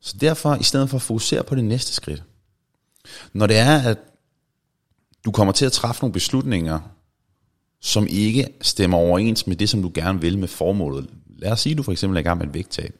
Så 0.00 0.16
derfor, 0.20 0.54
i 0.54 0.62
stedet 0.62 0.90
for 0.90 0.96
at 0.96 1.02
fokusere 1.02 1.44
på 1.44 1.54
det 1.54 1.64
næste 1.64 1.92
skridt, 1.92 2.22
når 3.32 3.46
det 3.46 3.56
er, 3.58 3.78
at 3.78 3.98
du 5.24 5.30
kommer 5.30 5.52
til 5.52 5.66
at 5.66 5.72
træffe 5.72 6.02
nogle 6.02 6.12
beslutninger, 6.12 6.80
som 7.80 8.06
ikke 8.10 8.54
stemmer 8.60 8.98
overens 8.98 9.46
med 9.46 9.56
det, 9.56 9.68
som 9.68 9.82
du 9.82 9.90
gerne 9.94 10.20
vil 10.20 10.38
med 10.38 10.48
formålet. 10.48 11.10
Lad 11.26 11.52
os 11.52 11.60
sige, 11.60 11.70
at 11.70 11.78
du 11.78 11.82
for 11.82 11.92
eksempel 11.92 12.16
er 12.16 12.20
i 12.20 12.22
gang 12.22 12.38
med 12.38 12.46
et 12.46 12.54
vægttab. 12.54 12.94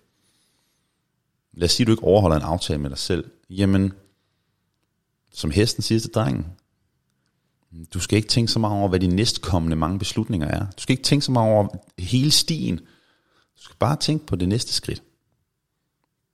Lad 1.52 1.64
os 1.64 1.72
sige, 1.72 1.84
at 1.84 1.86
du 1.86 1.92
ikke 1.92 2.04
overholder 2.04 2.36
en 2.36 2.42
aftale 2.42 2.78
med 2.80 2.90
dig 2.90 2.98
selv. 2.98 3.30
Jamen, 3.50 3.92
som 5.32 5.50
hesten 5.50 5.82
siger 5.82 6.00
til 6.00 6.10
drengen, 6.10 6.46
du 7.94 8.00
skal 8.00 8.16
ikke 8.16 8.28
tænke 8.28 8.52
så 8.52 8.58
meget 8.58 8.78
over, 8.78 8.88
hvad 8.88 9.00
de 9.00 9.06
næstkommende 9.06 9.76
mange 9.76 9.98
beslutninger 9.98 10.48
er. 10.48 10.60
Du 10.60 10.82
skal 10.82 10.92
ikke 10.92 11.02
tænke 11.02 11.24
så 11.24 11.32
meget 11.32 11.52
over 11.52 11.68
hele 11.98 12.30
stien. 12.30 12.76
Du 13.56 13.62
skal 13.62 13.76
bare 13.78 13.96
tænke 13.96 14.26
på 14.26 14.36
det 14.36 14.48
næste 14.48 14.72
skridt. 14.72 15.02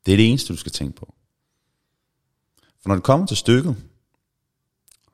Det 0.07 0.13
er 0.13 0.17
det 0.17 0.31
eneste, 0.31 0.53
du 0.53 0.59
skal 0.59 0.73
tænke 0.73 0.97
på. 0.97 1.15
For 2.83 2.89
når 2.89 2.95
det 2.95 3.05
kommer 3.05 3.27
til 3.27 3.37
stykket, 3.37 3.77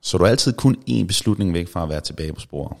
så 0.01 0.17
er 0.17 0.19
du 0.19 0.25
altid 0.25 0.53
kun 0.53 0.83
én 0.89 1.05
beslutning 1.05 1.53
væk 1.53 1.67
fra 1.67 1.83
at 1.83 1.89
være 1.89 2.01
tilbage 2.01 2.33
på 2.33 2.39
sporet. 2.39 2.77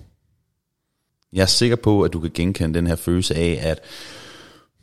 Jeg 1.33 1.41
er 1.41 1.45
sikker 1.45 1.75
på, 1.75 2.01
at 2.01 2.13
du 2.13 2.19
kan 2.19 2.31
genkende 2.33 2.73
den 2.73 2.87
her 2.87 2.95
følelse 2.95 3.35
af, 3.35 3.59
at 3.61 3.79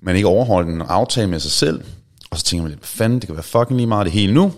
man 0.00 0.16
ikke 0.16 0.28
overholder 0.28 0.74
en 0.74 0.82
aftale 0.82 1.30
med 1.30 1.40
sig 1.40 1.50
selv, 1.50 1.84
og 2.30 2.38
så 2.38 2.44
tænker 2.44 2.62
man 2.62 2.70
lidt, 2.70 2.80
hvad 2.80 2.86
fanden, 2.86 3.18
det 3.18 3.26
kan 3.26 3.36
være 3.36 3.42
fucking 3.42 3.76
lige 3.76 3.86
meget 3.86 4.04
det 4.04 4.12
hele 4.12 4.34
nu, 4.34 4.52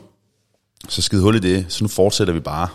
så 0.88 1.02
skide 1.02 1.22
hul 1.22 1.36
i 1.36 1.38
det, 1.38 1.72
så 1.72 1.84
nu 1.84 1.88
fortsætter 1.88 2.34
vi 2.34 2.40
bare. 2.40 2.68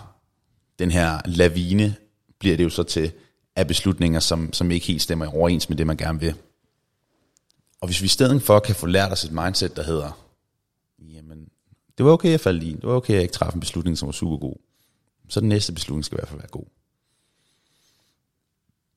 Den 0.79 0.91
her 0.91 1.21
lavine 1.25 1.95
bliver 2.39 2.57
det 2.57 2.63
jo 2.63 2.69
så 2.69 2.83
til 2.83 3.11
af 3.55 3.67
beslutninger, 3.67 4.19
som, 4.19 4.53
som 4.53 4.71
ikke 4.71 4.85
helt 4.85 5.01
stemmer 5.01 5.35
overens 5.35 5.69
med 5.69 5.77
det, 5.77 5.87
man 5.87 5.97
gerne 5.97 6.19
vil. 6.19 6.35
Og 7.81 7.87
hvis 7.87 8.01
vi 8.01 8.05
i 8.05 8.07
stedet 8.07 8.41
for 8.41 8.59
kan 8.59 8.75
få 8.75 8.85
lært 8.85 9.11
os 9.11 9.23
et 9.23 9.31
mindset, 9.31 9.75
der 9.75 9.83
hedder, 9.83 10.27
jamen, 10.99 11.49
det 11.97 12.05
var 12.05 12.11
okay, 12.11 12.31
jeg 12.31 12.39
faldt 12.39 12.63
i, 12.63 12.73
det 12.73 12.83
var 12.83 12.93
okay, 12.93 13.13
jeg 13.13 13.21
ikke 13.21 13.33
træffede 13.33 13.55
en 13.55 13.59
beslutning, 13.59 13.97
som 13.97 14.05
var 14.05 14.13
super 14.13 14.37
god, 14.37 14.55
så 15.29 15.39
den 15.39 15.49
næste 15.49 15.73
beslutning 15.73 16.05
skal 16.05 16.15
i 16.15 16.19
hvert 16.19 16.27
fald 16.27 16.39
være 16.39 16.49
god. 16.49 16.65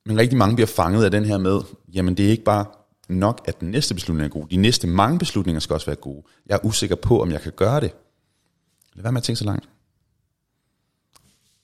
Men 0.05 0.17
rigtig 0.17 0.37
mange 0.37 0.55
bliver 0.55 0.67
fanget 0.67 1.05
af 1.05 1.11
den 1.11 1.25
her 1.25 1.37
med, 1.37 1.61
jamen 1.93 2.17
det 2.17 2.25
er 2.25 2.29
ikke 2.29 2.43
bare 2.43 2.65
nok, 3.09 3.41
at 3.45 3.59
den 3.59 3.71
næste 3.71 3.93
beslutning 3.93 4.25
er 4.25 4.29
god. 4.29 4.47
De 4.47 4.55
næste 4.55 4.87
mange 4.87 5.19
beslutninger 5.19 5.59
skal 5.59 5.73
også 5.73 5.85
være 5.85 5.95
gode. 5.95 6.23
Jeg 6.45 6.55
er 6.55 6.65
usikker 6.65 6.95
på, 6.95 7.21
om 7.21 7.31
jeg 7.31 7.41
kan 7.41 7.51
gøre 7.51 7.81
det. 7.81 7.91
Lad 8.93 9.03
være 9.03 9.11
med 9.11 9.19
at 9.19 9.23
tænke 9.23 9.39
så 9.39 9.45
langt 9.45 9.69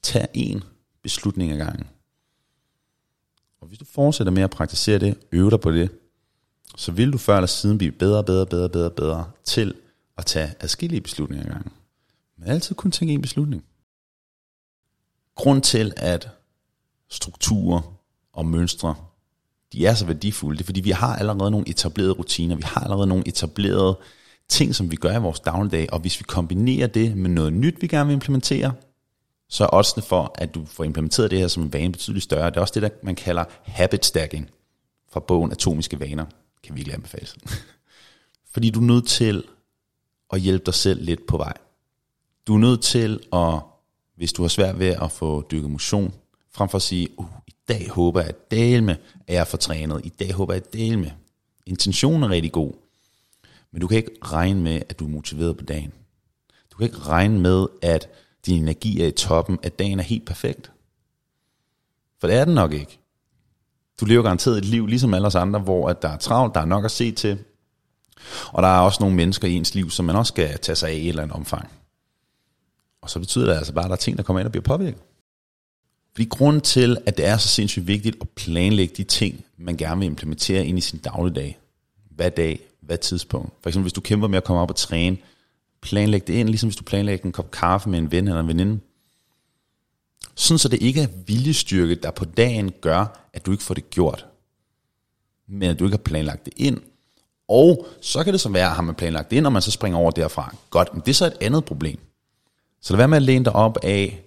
tage 0.08 0.28
en 0.34 0.64
beslutning 1.04 1.52
ad 1.52 1.58
gangen. 1.58 1.88
Og 3.62 3.68
hvis 3.68 3.80
du 3.80 3.86
fortsætter 3.86 4.32
med 4.32 4.44
at 4.44 4.50
praktisere 4.50 5.00
det, 5.00 5.18
øve 5.32 5.52
dig 5.52 5.60
på 5.60 5.72
det, 5.72 5.90
så 6.76 6.92
vil 6.92 7.14
du 7.14 7.18
før 7.18 7.36
eller 7.36 7.48
siden 7.48 7.78
blive 7.78 7.92
bedre, 7.92 8.24
bedre, 8.24 8.46
bedre, 8.46 8.70
bedre, 8.70 8.92
bedre 8.92 9.32
til 9.44 9.74
at 10.18 10.26
tage 10.26 10.54
adskillige 10.60 11.02
beslutninger 11.02 11.46
ad 11.46 11.52
gangen. 11.52 11.72
Men 12.38 12.50
altid 12.50 12.76
kun 12.76 12.92
tænke 12.92 13.14
en 13.14 13.22
beslutning. 13.22 13.64
Grund 15.36 15.62
til, 15.62 15.94
at 15.98 16.30
strukturer 17.10 17.82
og 18.34 18.46
mønstre, 18.46 18.96
de 19.74 19.86
er 19.86 19.94
så 19.94 20.06
værdifulde, 20.06 20.58
det 20.58 20.64
er 20.64 20.66
fordi, 20.66 20.82
vi 20.82 20.92
har 20.92 21.16
allerede 21.16 21.52
nogle 21.52 21.70
etablerede 21.70 22.12
rutiner, 22.12 22.56
vi 22.56 22.64
har 22.66 22.82
allerede 22.82 23.08
nogle 23.08 23.28
etablerede 23.28 24.00
ting, 24.50 24.76
som 24.76 24.92
vi 24.92 24.96
gør 24.96 25.18
i 25.18 25.22
vores 25.22 25.40
dagligdag, 25.40 25.94
og 25.94 26.00
hvis 26.00 26.20
vi 26.20 26.24
kombinerer 26.24 26.88
det 26.88 27.18
med 27.18 27.30
noget 27.30 27.54
nyt, 27.54 27.82
vi 27.82 27.88
gerne 27.88 28.08
vil 28.08 28.14
implementere, 28.14 28.74
så 29.50 29.64
er 29.64 29.76
oddsene 29.76 30.04
for, 30.04 30.32
at 30.36 30.56
du 30.56 30.66
får 30.66 30.84
implementeret 30.84 31.32
det 31.32 31.40
her 31.40 31.48
som 31.48 31.64
en 31.64 31.74
vane 31.74 31.92
betydeligt 31.92 32.24
større. 32.24 32.50
Det 32.50 32.58
er 32.58 32.62
også 32.62 32.74
det, 32.74 32.82
der 32.82 32.90
man 33.04 33.16
kalder 33.16 33.44
habit 33.64 34.06
stacking 34.06 34.50
fra 35.10 35.20
bogen 35.20 35.52
Atomiske 35.52 36.00
Vaner. 36.00 36.26
Kan 36.64 36.76
virkelig 36.76 36.94
anbefales. 36.94 37.38
Fordi 38.54 38.70
du 38.70 38.80
er 38.80 38.84
nødt 38.84 39.08
til 39.08 39.44
at 40.34 40.42
hjælpe 40.42 40.66
dig 40.66 40.74
selv 40.74 41.04
lidt 41.04 41.28
på 41.28 41.38
vej. 41.38 41.54
Du 42.48 42.56
er 42.56 42.60
nødt 42.60 42.82
til 42.82 43.20
at, 43.34 43.60
hvis 44.16 44.34
du 44.34 44.42
har 44.42 44.50
svært 44.50 44.80
ved 44.80 44.88
at 44.88 45.12
få 45.12 45.48
dykket 45.52 45.72
motion, 45.72 46.14
frem 46.52 46.70
for 46.70 46.76
at 46.76 46.82
sige, 46.82 47.20
uh, 47.20 47.26
i 47.48 47.54
dag 47.68 47.90
håber 47.90 48.20
jeg 48.20 48.30
at 48.30 48.52
dele 48.52 48.82
med, 48.82 48.96
at 49.28 49.34
jeg 49.34 49.40
er 49.40 49.46
for 49.46 49.58
trænet. 49.58 50.06
I 50.06 50.10
dag 50.10 50.34
håber 50.34 50.54
jeg 50.54 50.64
at 50.66 50.74
dele 50.74 50.98
med. 50.98 51.12
Intentionen 51.66 52.24
er 52.24 52.30
rigtig 52.30 52.52
god. 52.52 52.74
Men 53.72 53.82
du 53.82 53.88
kan 53.88 53.98
ikke 53.98 54.12
regne 54.24 54.62
med, 54.62 54.82
at 54.90 55.00
du 55.00 55.06
er 55.06 55.10
motiveret 55.10 55.58
på 55.58 55.64
dagen. 55.64 55.94
Du 56.72 56.78
kan 56.78 56.86
ikke 56.86 57.00
regne 57.00 57.40
med, 57.40 57.68
at 57.82 58.10
din 58.48 58.62
energi 58.62 59.02
er 59.02 59.08
i 59.08 59.12
toppen, 59.12 59.60
at 59.64 59.80
dagen 59.80 60.00
er 60.00 60.04
helt 60.04 60.26
perfekt. 60.26 60.72
For 62.20 62.28
det 62.28 62.36
er 62.36 62.46
den 62.46 62.54
nok 62.54 62.74
ikke. 62.74 63.00
Du 64.00 64.06
lever 64.06 64.24
garanteret 64.24 64.58
et 64.58 64.66
liv, 64.66 64.88
ligesom 64.88 65.14
alle 65.14 65.28
os 65.28 65.36
andre, 65.36 65.60
hvor 65.60 65.90
at 65.90 66.02
der 66.02 66.10
er 66.10 66.18
travlt, 66.18 66.56
der 66.56 66.62
er 66.62 66.66
nok 66.66 66.86
at 66.86 66.92
se 66.92 67.12
til, 67.12 67.40
og 68.48 68.64
der 68.64 68.70
er 68.70 68.80
også 68.80 68.98
nogle 69.02 69.16
mennesker 69.16 69.48
i 69.48 69.54
ens 69.54 69.76
liv, 69.76 69.90
som 69.90 70.06
man 70.06 70.16
også 70.16 70.32
skal 70.32 70.60
tage 70.60 70.76
sig 70.76 70.90
af 70.90 70.94
i 70.94 71.02
et 71.02 71.10
eller 71.10 71.24
andet 71.24 71.36
omfang. 71.36 71.70
Og 73.02 73.10
så 73.10 73.20
betyder 73.20 73.46
det 73.46 73.54
altså 73.54 73.74
bare, 73.74 73.86
at 73.86 73.90
der 73.90 73.96
er 73.96 74.00
ting, 74.00 74.18
der 74.18 74.24
kommer 74.24 74.40
ind 74.40 74.46
og 74.46 74.52
bliver 74.52 74.64
påvirket. 74.64 75.02
Fordi 76.12 76.28
grunden 76.30 76.62
til, 76.62 76.98
at 77.06 77.18
det 77.18 77.26
er 77.26 77.38
så 77.38 77.48
sindssygt 77.48 77.88
vigtigt 77.88 78.18
at 78.22 78.30
planlægge 78.30 78.94
de 78.98 79.04
ting, 79.04 79.46
man 79.58 79.78
gerne 79.78 80.00
vil 80.00 80.06
implementere 80.06 80.66
ind 80.66 80.78
i 80.78 80.82
sin 80.82 81.00
dagligdag, 81.00 81.60
hvad 82.10 82.32
dag, 82.32 82.60
hvad 82.82 82.98
tidspunkt. 82.98 83.54
For 83.62 83.70
eksempel, 83.70 83.84
hvis 83.84 83.94
du 83.94 84.02
kæmper 84.02 84.28
med 84.28 84.38
at 84.38 84.44
komme 84.44 84.62
op 84.62 84.70
og 84.70 84.76
træne, 84.76 85.18
planlæg 85.82 86.28
det 86.28 86.34
ind, 86.34 86.50
ligesom 86.50 86.70
hvis 86.70 86.76
du 86.76 86.84
planlægger 86.84 87.26
en 87.26 87.32
kop 87.32 87.52
kaffe 87.52 87.90
med 87.90 88.00
en 88.00 88.12
ven 88.12 88.28
eller 88.28 88.40
en 88.40 88.48
veninde. 88.48 88.80
Sådan 90.36 90.60
så 90.60 90.70
det 90.70 90.82
ikke 90.82 91.02
er 91.02 91.08
viljestyrke, 91.26 91.96
der 91.96 92.12
på 92.12 92.26
dagen 92.26 92.72
gør, 92.82 93.30
at 93.34 93.46
du 93.46 93.52
ikke 93.52 93.64
får 93.64 93.74
det 93.74 93.90
gjort. 93.90 94.26
Men 95.48 95.70
at 95.70 95.80
du 95.80 95.84
ikke 95.84 95.98
har 95.98 96.04
planlagt 96.04 96.46
det 96.46 96.54
ind. 96.58 96.82
Og 97.48 97.88
så 98.02 98.24
kan 98.24 98.34
det 98.34 98.42
så 98.42 98.50
være, 98.50 98.70
at 98.70 98.76
har 98.76 98.82
man 98.82 98.96
planlagt 98.96 99.30
det 99.30 99.38
ind, 99.38 99.46
og 99.46 99.52
man 99.52 99.62
så 99.62 99.72
springer 99.72 100.00
over 100.00 100.12
derfra. 100.12 100.56
Godt, 100.70 100.94
men 100.94 101.02
det 101.06 101.10
er 101.10 101.14
så 101.14 101.26
et 101.26 101.38
andet 101.42 101.66
problem. 101.66 102.00
Så 102.82 102.94
lad 102.94 102.98
være 102.98 103.08
med 103.08 103.18
at 103.18 103.24
læne 103.24 103.46
dig 103.46 103.54
op 103.54 103.78
af 103.84 104.24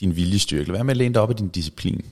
din 0.00 0.16
viljestyrke. 0.16 0.64
Lad 0.64 0.72
være 0.72 0.84
med 0.84 0.90
at 0.90 0.96
læne 0.96 1.14
dig 1.14 1.22
op 1.22 1.30
af 1.30 1.36
din 1.36 1.48
disciplin. 1.48 2.04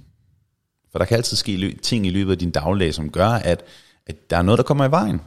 For 0.93 0.99
der 0.99 1.07
kan 1.07 1.17
altid 1.17 1.37
ske 1.37 1.79
ting 1.83 2.07
i 2.07 2.11
løbet 2.11 2.33
af 2.33 2.39
din 2.39 2.51
dagligdag, 2.51 2.95
som 2.95 3.11
gør, 3.11 3.29
at, 3.29 3.65
at 4.07 4.31
der 4.31 4.37
er 4.37 4.43
noget, 4.43 4.59
der 4.59 4.65
kommer 4.65 4.85
i 4.85 4.91
vejen. 4.91 5.21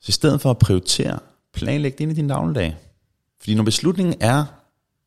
Så 0.00 0.08
i 0.08 0.12
stedet 0.12 0.40
for 0.40 0.50
at 0.50 0.58
prioritere, 0.58 1.18
planlæg 1.52 1.92
det 1.92 2.00
ind 2.00 2.12
i 2.12 2.14
din 2.14 2.28
dagligdag. 2.28 2.76
Fordi 3.40 3.54
når 3.54 3.62
beslutningen 3.62 4.14
er 4.20 4.44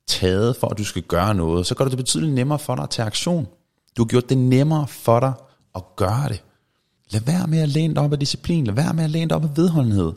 taget 0.08 0.56
for, 0.56 0.68
at 0.68 0.78
du 0.78 0.84
skal 0.84 1.02
gøre 1.02 1.36
noget, 1.36 1.68
så 1.68 1.76
gør 1.76 1.86
det 1.86 1.92
det 1.92 1.98
betydeligt 1.98 2.34
nemmere 2.34 2.60
for 2.60 2.76
dig 2.76 2.84
at 2.84 2.90
tage 2.90 3.06
aktion. 3.06 3.48
Du 3.98 4.04
har 4.04 4.08
gjort 4.08 4.30
det 4.30 4.38
nemmere 4.38 4.88
for 4.88 5.20
dig 5.20 5.34
at 5.76 5.84
gøre 5.96 6.30
det. 6.30 6.44
Lad 7.12 7.22
være 7.22 7.48
med 7.48 7.60
at 7.60 7.70
læne 7.70 7.96
dig 7.96 8.04
op 8.04 8.14
af 8.14 8.20
disciplin. 8.20 8.66
Lad 8.66 8.74
være 8.74 8.94
med 8.94 9.04
at 9.04 9.10
læne 9.10 9.30
dig 9.30 9.36
op 9.36 9.44
af 9.44 9.58
vedholdenhed. 9.58 10.14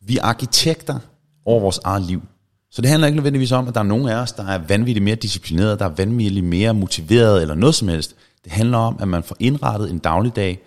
Vi 0.00 0.16
er 0.16 0.22
arkitekter 0.22 0.98
over 1.44 1.60
vores 1.60 1.80
eget 1.84 2.02
liv. 2.02 2.22
Så 2.70 2.82
det 2.82 2.90
handler 2.90 3.06
ikke 3.06 3.16
nødvendigvis 3.16 3.52
om, 3.52 3.68
at 3.68 3.74
der 3.74 3.80
er 3.80 3.84
nogen 3.84 4.08
af 4.08 4.14
os, 4.14 4.32
der 4.32 4.46
er 4.46 4.58
vanvittigt 4.58 5.04
mere 5.04 5.14
disciplineret, 5.14 5.78
der 5.78 5.84
er 5.84 5.88
vanvittigt 5.90 6.44
mere 6.44 6.74
motiveret 6.74 7.42
eller 7.42 7.54
noget 7.54 7.74
som 7.74 7.88
helst. 7.88 8.16
Det 8.44 8.52
handler 8.52 8.78
om, 8.78 8.96
at 9.00 9.08
man 9.08 9.22
får 9.22 9.36
indrettet 9.40 9.90
en 9.90 9.98
dagligdag, 9.98 10.62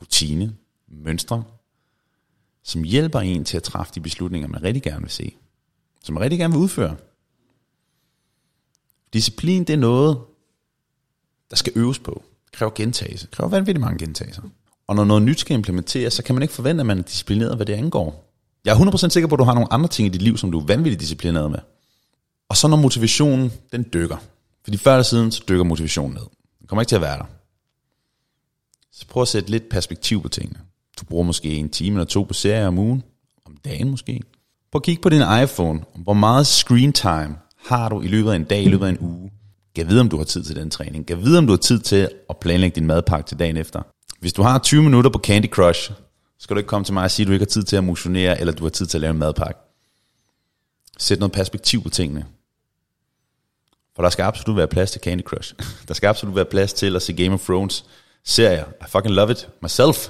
rutine, 0.00 0.52
mønstre, 1.04 1.42
som 2.64 2.82
hjælper 2.82 3.20
en 3.20 3.44
til 3.44 3.56
at 3.56 3.62
træffe 3.62 3.92
de 3.94 4.00
beslutninger, 4.00 4.48
man 4.48 4.62
rigtig 4.62 4.82
gerne 4.82 5.00
vil 5.00 5.10
se. 5.10 5.36
Som 6.04 6.14
man 6.14 6.22
rigtig 6.22 6.38
gerne 6.38 6.54
vil 6.54 6.62
udføre. 6.62 6.96
Disciplin, 9.12 9.64
det 9.64 9.72
er 9.72 9.76
noget, 9.76 10.18
der 11.50 11.56
skal 11.56 11.72
øves 11.76 11.98
på. 11.98 12.22
Det 12.44 12.52
kræver 12.52 12.72
gentagelse. 12.74 13.26
Det 13.26 13.34
kræver 13.34 13.50
vanvittigt 13.50 13.80
mange 13.80 13.98
gentagelser. 13.98 14.42
Og 14.86 14.96
når 14.96 15.04
noget 15.04 15.22
nyt 15.22 15.40
skal 15.40 15.54
implementeres, 15.54 16.14
så 16.14 16.22
kan 16.22 16.34
man 16.34 16.42
ikke 16.42 16.54
forvente, 16.54 16.80
at 16.80 16.86
man 16.86 16.98
er 16.98 17.02
disciplineret, 17.02 17.56
hvad 17.56 17.66
det 17.66 17.72
angår. 17.72 18.30
Jeg 18.64 18.72
er 18.72 18.76
100% 18.76 19.08
sikker 19.08 19.28
på, 19.28 19.34
at 19.34 19.38
du 19.38 19.44
har 19.44 19.54
nogle 19.54 19.72
andre 19.72 19.88
ting 19.88 20.06
i 20.06 20.08
dit 20.08 20.22
liv, 20.22 20.36
som 20.36 20.50
du 20.52 20.60
er 20.60 20.64
vanvittigt 20.64 21.00
disciplineret 21.00 21.50
med. 21.50 21.58
Og 22.48 22.56
så 22.56 22.68
når 22.68 22.76
motivationen, 22.76 23.52
den 23.72 23.86
dykker. 23.92 24.16
Fordi 24.64 24.76
før 24.76 24.92
eller 24.92 25.02
siden, 25.02 25.32
så 25.32 25.44
dykker 25.48 25.64
motivationen 25.64 26.14
ned. 26.14 26.26
Den 26.58 26.66
kommer 26.66 26.82
ikke 26.82 26.88
til 26.88 26.96
at 26.96 27.02
være 27.02 27.18
der. 27.18 27.24
Så 28.92 29.06
prøv 29.06 29.22
at 29.22 29.28
sætte 29.28 29.50
lidt 29.50 29.68
perspektiv 29.68 30.22
på 30.22 30.28
tingene. 30.28 30.60
Du 31.00 31.04
bruger 31.04 31.24
måske 31.24 31.48
en 31.48 31.70
time 31.70 31.96
eller 31.96 32.04
to 32.04 32.22
på 32.22 32.34
serier 32.34 32.66
om 32.66 32.78
ugen. 32.78 33.02
Om 33.44 33.56
dagen 33.56 33.90
måske. 33.90 34.22
Prøv 34.72 34.78
at 34.78 34.82
kigge 34.82 35.02
på 35.02 35.08
din 35.08 35.22
iPhone. 35.42 35.80
Hvor 35.94 36.12
meget 36.12 36.46
screen 36.46 36.92
time 36.92 37.36
har 37.66 37.88
du 37.88 38.00
i 38.00 38.08
løbet 38.08 38.30
af 38.30 38.36
en 38.36 38.44
dag, 38.44 38.62
i 38.62 38.68
løbet 38.68 38.86
af 38.86 38.90
en 38.90 38.98
uge? 39.00 39.30
Gav 39.74 39.88
vide, 39.88 40.00
om 40.00 40.08
du 40.08 40.16
har 40.16 40.24
tid 40.24 40.44
til 40.44 40.56
den 40.56 40.70
træning. 40.70 41.06
Gav 41.06 41.22
vide, 41.22 41.38
om 41.38 41.46
du 41.46 41.52
har 41.52 41.58
tid 41.58 41.78
til 41.78 42.08
at 42.30 42.36
planlægge 42.40 42.74
din 42.74 42.86
madpakke 42.86 43.28
til 43.28 43.38
dagen 43.38 43.56
efter. 43.56 43.82
Hvis 44.20 44.32
du 44.32 44.42
har 44.42 44.58
20 44.58 44.82
minutter 44.82 45.10
på 45.10 45.18
Candy 45.18 45.48
Crush, 45.48 45.92
skal 46.38 46.56
du 46.56 46.58
ikke 46.58 46.68
komme 46.68 46.84
til 46.84 46.94
mig 46.94 47.04
og 47.04 47.10
sige, 47.10 47.24
at 47.24 47.28
du 47.28 47.32
ikke 47.32 47.42
har 47.42 47.50
tid 47.50 47.62
til 47.62 47.76
at 47.76 47.84
motionere, 47.84 48.40
eller 48.40 48.52
du 48.52 48.62
har 48.62 48.70
tid 48.70 48.86
til 48.86 48.98
at 48.98 49.00
lave 49.00 49.10
en 49.10 49.18
madpakke. 49.18 49.60
Sæt 50.98 51.18
noget 51.18 51.32
perspektiv 51.32 51.82
på 51.82 51.88
tingene. 51.88 52.26
For 53.96 54.02
der 54.02 54.10
skal 54.10 54.22
absolut 54.22 54.56
være 54.56 54.68
plads 54.68 54.90
til 54.90 55.00
Candy 55.00 55.22
Crush. 55.22 55.54
Der 55.88 55.94
skal 55.94 56.06
absolut 56.06 56.36
være 56.36 56.44
plads 56.44 56.72
til 56.72 56.96
at 56.96 57.02
se 57.02 57.12
Game 57.12 57.34
of 57.34 57.40
Thrones 57.44 57.84
serier. 58.24 58.64
I 58.64 58.84
fucking 58.88 59.14
love 59.14 59.30
it 59.30 59.48
myself. 59.62 60.08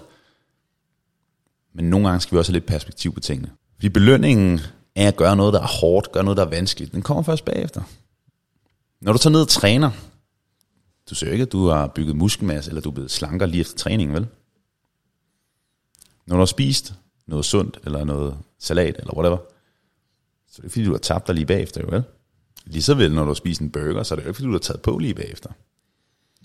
Men 1.75 1.91
nogle 1.91 2.09
gange 2.09 2.21
skal 2.21 2.35
vi 2.35 2.39
også 2.39 2.53
have 2.53 2.57
lidt 2.57 2.67
perspektiv 2.67 3.15
på 3.15 3.21
tingene. 3.21 3.51
Fordi 3.81 3.89
belønningen 3.89 4.61
af 4.97 5.07
at 5.07 5.17
gøre 5.17 5.37
noget, 5.37 5.55
der 5.55 5.61
er 5.61 5.67
hårdt, 5.67 6.13
gøre 6.13 6.25
noget, 6.25 6.37
der 6.37 6.45
er 6.45 6.49
vanskeligt, 6.49 6.93
den 6.93 7.03
kommer 7.03 7.23
først 7.23 7.45
bagefter. 7.45 7.83
Når 9.01 9.13
du 9.13 9.19
tager 9.19 9.33
ned 9.33 9.41
og 9.41 9.49
træner, 9.49 9.91
du 11.11 11.15
ser 11.15 11.33
ikke, 11.33 11.43
at 11.43 11.53
du 11.53 11.67
har 11.67 11.87
bygget 11.87 12.17
muskelmasse, 12.17 12.71
eller 12.71 12.81
du 12.81 12.89
er 12.89 12.95
blevet 12.95 13.11
slankere 13.11 13.49
lige 13.49 13.61
efter 13.61 13.79
træningen, 13.79 14.15
vel? 14.15 14.27
Når 16.27 16.37
du 16.37 16.41
har 16.41 16.47
spist 16.47 16.95
noget 17.27 17.45
sundt, 17.45 17.79
eller 17.85 18.05
noget 18.05 18.39
salat, 18.59 18.97
eller 18.99 19.15
whatever, 19.15 19.39
så 20.49 20.55
er 20.55 20.57
det 20.57 20.65
ikke 20.65 20.73
fordi, 20.73 20.85
du 20.85 20.93
har 20.93 20.99
tabt 20.99 21.27
dig 21.27 21.35
lige 21.35 21.47
bagefter, 21.47 21.87
vel? 21.91 22.03
Lige 22.65 22.83
så 22.83 22.95
vel, 22.95 23.15
når 23.15 23.23
du 23.23 23.29
har 23.29 23.35
spist 23.35 23.61
en 23.61 23.71
burger, 23.71 24.03
så 24.03 24.15
er 24.15 24.17
det 24.17 24.23
ikke 24.23 24.35
fordi, 24.35 24.47
du 24.47 24.53
har 24.53 24.59
taget 24.59 24.83
på 24.83 24.99
lige 24.99 25.15
bagefter. 25.15 25.51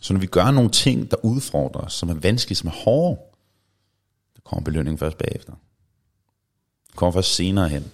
Så 0.01 0.13
når 0.13 0.19
vi 0.19 0.27
gør 0.27 0.51
nogle 0.51 0.69
ting, 0.69 1.11
der 1.11 1.25
udfordrer 1.25 1.81
os, 1.81 1.93
som 1.93 2.09
er 2.09 2.13
vanskelige, 2.13 2.57
som 2.57 2.67
er 2.67 2.73
hårde, 2.73 3.21
der 4.35 4.41
kommer 4.43 4.63
belønningen 4.63 4.97
først 4.97 5.17
bagefter. 5.17 5.53
Kommer 6.95 7.11
først 7.11 7.35
senere 7.35 7.69
hen. 7.69 7.91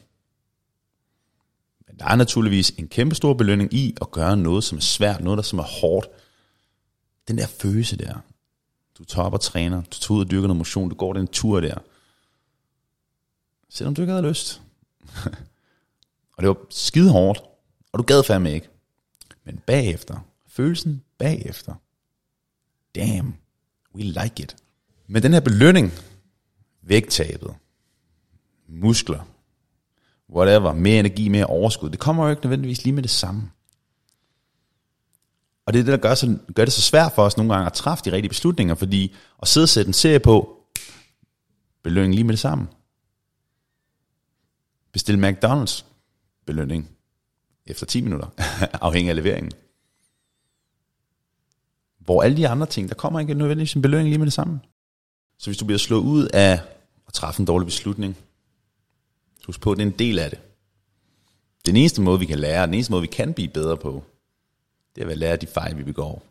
Men 1.87 1.99
der 1.99 2.05
er 2.05 2.15
naturligvis 2.15 2.69
en 2.69 2.87
kæmpe 2.87 3.15
stor 3.15 3.33
belønning 3.33 3.73
i 3.73 3.95
at 4.01 4.11
gøre 4.11 4.37
noget, 4.37 4.63
som 4.63 4.77
er 4.77 4.81
svært, 4.81 5.23
noget, 5.23 5.37
der 5.37 5.43
som 5.43 5.59
er 5.59 5.63
hårdt. 5.63 6.07
Den 7.27 7.37
der 7.37 7.47
følelse 7.47 7.97
der. 7.97 8.15
Du 8.97 9.03
tager 9.03 9.25
op 9.25 9.33
og 9.33 9.41
træner, 9.41 9.81
du 9.81 9.99
tager 9.99 10.17
ud 10.17 10.25
og 10.25 10.31
dyrker 10.31 10.47
noget 10.47 10.57
motion, 10.57 10.89
du 10.89 10.95
går 10.95 11.13
den 11.13 11.27
tur 11.27 11.59
der. 11.59 11.77
Selvom 13.69 13.95
du 13.95 14.01
ikke 14.01 14.13
havde 14.13 14.27
lyst. 14.29 14.61
og 16.35 16.43
det 16.43 16.47
var 16.47 16.57
skide 16.69 17.11
hårdt, 17.11 17.41
og 17.91 17.99
du 17.99 18.03
gad 18.03 18.23
fandme 18.23 18.53
ikke. 18.53 18.69
Men 19.43 19.57
bagefter, 19.65 20.19
følelsen 20.47 21.03
bagefter, 21.17 21.73
damn, 22.95 23.37
we 23.95 24.03
like 24.03 24.43
it. 24.43 24.55
Men 25.07 25.23
den 25.23 25.33
her 25.33 25.39
belønning, 25.39 25.91
vægttabet, 26.81 27.55
muskler, 28.71 29.19
whatever, 30.29 30.73
mere 30.73 30.99
energi, 30.99 31.29
mere 31.29 31.45
overskud, 31.45 31.89
det 31.89 31.99
kommer 31.99 32.23
jo 32.23 32.29
ikke 32.29 32.41
nødvendigvis 32.41 32.83
lige 32.83 32.93
med 32.93 33.03
det 33.03 33.11
samme. 33.11 33.51
Og 35.65 35.73
det 35.73 35.79
er 35.79 35.83
det, 35.83 35.91
der 35.91 35.97
gør, 35.97 36.15
så, 36.15 36.37
gør 36.55 36.65
det 36.65 36.73
så 36.73 36.81
svært 36.81 37.11
for 37.11 37.23
os 37.23 37.37
nogle 37.37 37.53
gange 37.53 37.65
at 37.65 37.73
træffe 37.73 38.03
de 38.05 38.11
rigtige 38.11 38.29
beslutninger, 38.29 38.75
fordi 38.75 39.15
at 39.41 39.47
sidde 39.47 39.65
og 39.65 39.69
sætte 39.69 39.89
en 39.89 39.93
serie 39.93 40.19
på, 40.19 40.57
belønning 41.83 42.15
lige 42.15 42.23
med 42.23 42.33
det 42.33 42.39
samme. 42.39 42.67
Bestil 44.91 45.25
McDonald's, 45.25 45.85
belønning 46.45 46.89
efter 47.65 47.85
10 47.85 48.01
minutter, 48.01 48.27
afhængig 48.87 49.09
af 49.09 49.15
leveringen. 49.15 49.51
Hvor 51.99 52.21
alle 52.21 52.37
de 52.37 52.47
andre 52.47 52.65
ting, 52.65 52.89
der 52.89 52.95
kommer 52.95 53.19
ikke 53.19 53.33
nødvendigvis 53.33 53.73
en 53.73 53.81
belønning 53.81 54.09
lige 54.09 54.17
med 54.17 54.25
det 54.25 54.33
samme. 54.33 54.59
Så 55.37 55.49
hvis 55.49 55.57
du 55.57 55.65
bliver 55.65 55.79
slået 55.79 56.01
ud 56.01 56.27
af 56.33 56.61
at 57.07 57.13
træffe 57.13 57.39
en 57.39 57.45
dårlig 57.45 57.65
beslutning, 57.65 58.17
husk 59.45 59.61
på, 59.61 59.71
at 59.71 59.77
det 59.77 59.83
er 59.83 59.87
en 59.87 59.99
del 59.99 60.19
af 60.19 60.29
det. 60.29 60.39
Den 61.65 61.75
eneste 61.75 62.01
måde, 62.01 62.19
vi 62.19 62.25
kan 62.25 62.39
lære, 62.39 62.65
den 62.65 62.73
eneste 62.73 62.91
måde, 62.91 63.01
vi 63.01 63.07
kan 63.07 63.33
blive 63.33 63.47
bedre 63.47 63.77
på, 63.77 64.03
det 64.95 65.03
er 65.03 65.09
at 65.09 65.17
lære 65.17 65.35
de 65.35 65.47
fejl, 65.47 65.77
vi 65.77 65.83
begår. 65.83 66.23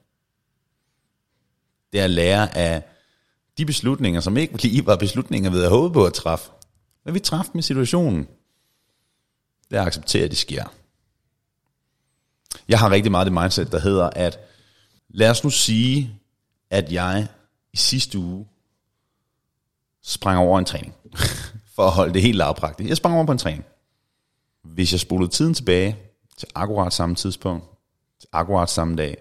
Det 1.93 2.01
er 2.01 2.05
at 2.05 2.11
lære 2.11 2.57
af 2.57 2.83
de 3.59 3.67
beslutninger, 3.67 4.21
som 4.21 4.37
ikke 4.37 4.63
lige 4.63 4.87
var 4.87 4.97
beslutninger, 4.97 5.51
vi 5.51 5.57
havde 5.57 5.69
håbet 5.69 5.93
på 5.93 6.07
at 6.07 6.13
træffe. 6.13 6.51
Men 7.05 7.15
vi 7.15 7.21
træffede 7.21 7.57
med 7.57 7.63
situationen. 7.63 8.29
Det 9.71 9.77
er 9.77 9.81
at 9.81 9.87
acceptere, 9.87 10.25
at 10.25 10.31
det 10.31 10.39
sker. 10.39 10.65
Jeg 12.69 12.79
har 12.79 12.91
rigtig 12.91 13.11
meget 13.11 13.27
det 13.27 13.33
mindset, 13.33 13.73
der 13.73 13.81
hedder, 13.81 14.11
at 14.11 14.39
lad 15.09 15.31
os 15.31 15.45
nu 15.45 15.51
sige, 15.51 16.21
at 16.71 16.93
jeg 16.93 17.29
i 17.73 17.77
sidste 17.77 18.19
uge 18.19 18.47
sprang 20.03 20.39
over 20.39 20.59
en 20.59 20.65
træning. 20.65 20.95
For 21.81 21.87
at 21.87 21.93
holde 21.93 22.15
det 22.15 22.23
helt 22.23 22.37
lavpraktisk. 22.37 22.89
Jeg 22.89 22.97
sprang 22.97 23.15
over 23.15 23.27
på 23.27 23.33
en 23.33 23.39
træning. 23.39 23.65
Hvis 24.65 24.93
jeg 24.93 25.01
spolede 25.01 25.31
tiden 25.31 25.55
tilbage 25.55 25.97
til 26.37 26.49
akkurat 26.55 26.93
samme 26.93 27.15
tidspunkt, 27.15 27.65
til 28.21 28.29
akkurat 28.33 28.71
samme 28.71 28.97
dag, 28.97 29.17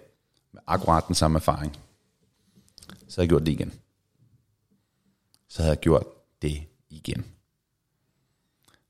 med 0.54 0.62
akkurat 0.68 1.04
den 1.08 1.16
samme 1.16 1.38
erfaring, 1.38 1.78
så 3.08 3.16
havde 3.16 3.24
jeg 3.24 3.30
gjort 3.30 3.46
det 3.46 3.52
igen. 3.52 3.74
Så 5.50 5.62
havde 5.62 5.70
jeg 5.70 5.80
gjort 5.80 6.04
det 6.42 6.64
igen. 6.90 7.26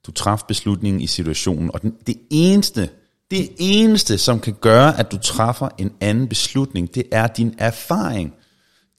Du 0.06 0.12
traf 0.12 0.44
beslutningen 0.48 1.02
i 1.02 1.08
situationen, 1.08 1.72
og 1.74 1.82
den, 1.82 1.98
det 2.08 2.22
eneste, 2.30 2.90
det 3.32 3.50
eneste, 3.60 4.18
som 4.18 4.40
kan 4.40 4.56
gøre, 4.62 5.00
at 5.00 5.12
du 5.12 5.18
træffer 5.18 5.70
en 5.78 5.96
anden 6.00 6.28
beslutning, 6.28 6.96
det 6.96 7.04
er 7.12 7.28
din 7.28 7.56
erfaring. 7.58 8.34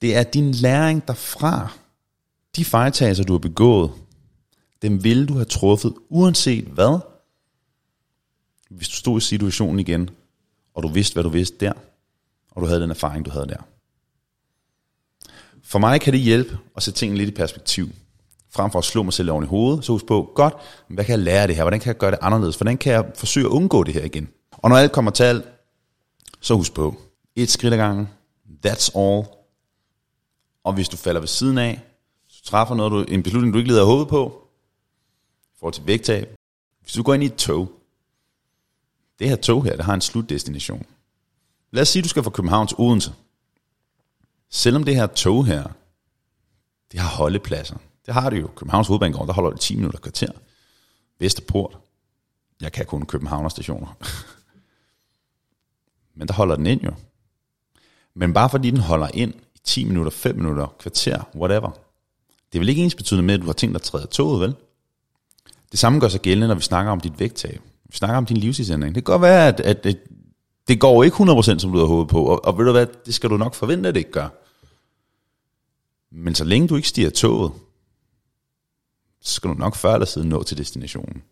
Det 0.01 0.15
er 0.15 0.23
din 0.23 0.51
læring 0.51 1.07
derfra. 1.07 1.71
De 2.55 2.65
fejltagelser, 2.65 3.23
du 3.23 3.33
har 3.33 3.39
begået, 3.39 3.91
dem 4.81 5.03
ville 5.03 5.25
du 5.27 5.33
have 5.33 5.45
truffet 5.45 5.93
uanset 6.09 6.65
hvad, 6.65 6.99
hvis 8.69 8.89
du 8.89 8.95
stod 8.95 9.17
i 9.17 9.21
situationen 9.21 9.79
igen, 9.79 10.09
og 10.73 10.83
du 10.83 10.87
vidste, 10.87 11.13
hvad 11.13 11.23
du 11.23 11.29
vidste 11.29 11.65
der, 11.65 11.73
og 12.51 12.61
du 12.61 12.67
havde 12.67 12.81
den 12.81 12.89
erfaring, 12.89 13.25
du 13.25 13.31
havde 13.31 13.47
der. 13.47 13.57
For 15.63 15.79
mig 15.79 16.01
kan 16.01 16.13
det 16.13 16.21
hjælpe 16.21 16.57
at 16.75 16.83
sætte 16.83 16.99
tingene 16.99 17.17
lidt 17.17 17.29
i 17.29 17.33
perspektiv. 17.33 17.89
Frem 18.49 18.71
for 18.71 18.79
at 18.79 18.85
slå 18.85 19.03
mig 19.03 19.13
selv 19.13 19.31
oven 19.31 19.43
i 19.43 19.47
hovedet, 19.47 19.85
så 19.85 19.91
husk 19.91 20.05
på, 20.05 20.31
godt, 20.35 20.53
hvad 20.87 21.05
kan 21.05 21.11
jeg 21.11 21.19
lære 21.19 21.41
af 21.41 21.47
det 21.47 21.55
her? 21.55 21.63
Hvordan 21.63 21.79
kan 21.79 21.87
jeg 21.87 21.97
gøre 21.97 22.11
det 22.11 22.19
anderledes? 22.21 22.55
Hvordan 22.55 22.77
kan 22.77 22.93
jeg 22.93 23.11
forsøge 23.15 23.45
at 23.45 23.51
undgå 23.51 23.83
det 23.83 23.93
her 23.93 24.03
igen? 24.03 24.29
Og 24.51 24.69
når 24.69 24.77
alt 24.77 24.91
kommer 24.91 25.11
til 25.11 25.23
alt, 25.23 25.45
så 26.41 26.55
husk 26.55 26.73
på, 26.73 26.95
et 27.35 27.49
skridt 27.49 27.73
ad 27.73 27.77
gangen, 27.77 28.09
that's 28.65 28.99
all. 28.99 29.25
Og 30.63 30.73
hvis 30.73 30.89
du 30.89 30.97
falder 30.97 31.19
ved 31.19 31.27
siden 31.27 31.57
af, 31.57 31.81
så 32.27 32.43
træffer 32.43 32.75
noget, 32.75 32.91
du, 32.91 33.13
en 33.13 33.23
beslutning, 33.23 33.53
du 33.53 33.57
ikke 33.57 33.71
leder 33.71 33.85
hovedet 33.85 34.07
på, 34.07 34.40
forhold 35.61 35.73
til 35.73 35.87
vægttab. 35.87 36.35
Hvis 36.81 36.93
du 36.93 37.03
går 37.03 37.13
ind 37.13 37.23
i 37.23 37.25
et 37.25 37.35
tog, 37.35 37.71
det 39.19 39.29
her 39.29 39.35
tog 39.35 39.63
her, 39.63 39.75
der 39.75 39.83
har 39.83 39.93
en 39.93 40.01
slutdestination. 40.01 40.85
Lad 41.71 41.81
os 41.81 41.89
sige, 41.89 42.01
at 42.01 42.03
du 42.03 42.09
skal 42.09 42.23
fra 42.23 42.29
København 42.29 42.67
til 42.67 42.77
Odense. 42.79 43.13
Selvom 44.49 44.83
det 44.83 44.95
her 44.95 45.07
tog 45.07 45.45
her, 45.45 45.63
det 46.91 46.99
har 46.99 47.09
holdepladser. 47.09 47.75
Det 48.05 48.13
har 48.13 48.29
det 48.29 48.41
jo. 48.41 48.47
Københavns 48.47 48.87
Hovedbanegård, 48.87 49.27
der 49.27 49.33
holder 49.33 49.49
det 49.49 49.59
10 49.59 49.75
minutter 49.75 49.99
kvarter. 49.99 50.31
Vesterport. 51.19 51.77
Jeg 52.61 52.71
kan 52.71 52.85
kun 52.85 53.05
Københavner 53.05 53.49
stationer. 53.49 53.97
Men 56.17 56.27
der 56.27 56.33
holder 56.33 56.55
den 56.55 56.65
ind 56.65 56.81
jo. 56.81 56.93
Men 58.13 58.33
bare 58.33 58.49
fordi 58.49 58.69
den 58.69 58.79
holder 58.79 59.07
ind 59.13 59.33
i 59.55 59.59
10 59.63 59.85
minutter, 59.85 60.11
5 60.11 60.35
minutter, 60.35 60.75
kvarter, 60.79 61.23
whatever. 61.35 61.69
Det 62.51 62.57
er 62.57 62.59
vel 62.59 62.69
ikke 62.69 62.83
ens 62.83 62.95
betydende 62.95 63.25
med, 63.25 63.33
at 63.33 63.41
du 63.41 63.45
har 63.45 63.53
tænkt 63.53 63.73
dig 63.73 63.79
at 63.79 63.83
træde 63.83 64.07
toget, 64.07 64.41
vel? 64.41 64.55
Det 65.71 65.79
samme 65.79 65.99
gør 65.99 66.07
sig 66.07 66.21
gældende, 66.21 66.47
når 66.47 66.55
vi 66.55 66.61
snakker 66.61 66.91
om 66.91 66.99
dit 66.99 67.19
vægttab. 67.19 67.61
Vi 67.85 67.97
snakker 67.97 68.17
om 68.17 68.25
din 68.25 68.37
livsstilsændring. 68.37 68.95
Det 68.95 69.05
kan 69.05 69.13
godt 69.13 69.21
være, 69.21 69.47
at, 69.47 69.59
at, 69.59 69.85
at 69.85 69.97
det 70.67 70.79
går 70.79 71.03
ikke 71.03 71.17
100% 71.17 71.59
som 71.59 71.71
du 71.71 71.77
har 71.77 71.85
håbet 71.85 72.11
på, 72.11 72.23
og, 72.23 72.45
og 72.45 72.57
ved 72.57 72.65
du 72.65 72.71
hvad, 72.71 72.87
det 73.05 73.13
skal 73.13 73.29
du 73.29 73.37
nok 73.37 73.53
forvente, 73.53 73.89
at 73.89 73.95
det 73.95 73.99
ikke 73.99 74.11
gør. 74.11 74.29
Men 76.11 76.35
så 76.35 76.43
længe 76.43 76.67
du 76.67 76.75
ikke 76.75 76.87
stiger 76.87 77.09
toget, 77.09 77.51
så 79.21 79.33
skal 79.33 79.49
du 79.49 79.53
nok 79.53 79.75
før 79.75 79.93
eller 79.93 80.05
siden 80.05 80.29
nå 80.29 80.43
til 80.43 80.57
destinationen. 80.57 81.23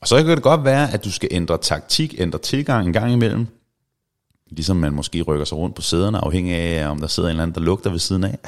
Og 0.00 0.08
så 0.08 0.16
kan 0.16 0.26
det 0.26 0.42
godt 0.42 0.64
være, 0.64 0.92
at 0.92 1.04
du 1.04 1.12
skal 1.12 1.28
ændre 1.32 1.58
taktik, 1.58 2.14
ændre 2.18 2.38
tilgang 2.38 2.86
en 2.86 2.92
gang 2.92 3.12
imellem. 3.12 3.46
Ligesom 4.50 4.76
man 4.76 4.92
måske 4.92 5.22
rykker 5.22 5.44
sig 5.44 5.58
rundt 5.58 5.76
på 5.76 5.82
sæderne, 5.82 6.18
afhængig 6.18 6.54
af, 6.54 6.88
om 6.88 7.00
der 7.00 7.06
sidder 7.06 7.28
en 7.28 7.30
eller 7.30 7.42
anden, 7.42 7.54
der 7.54 7.60
lugter 7.60 7.90
ved 7.90 7.98
siden 7.98 8.24
af. 8.24 8.38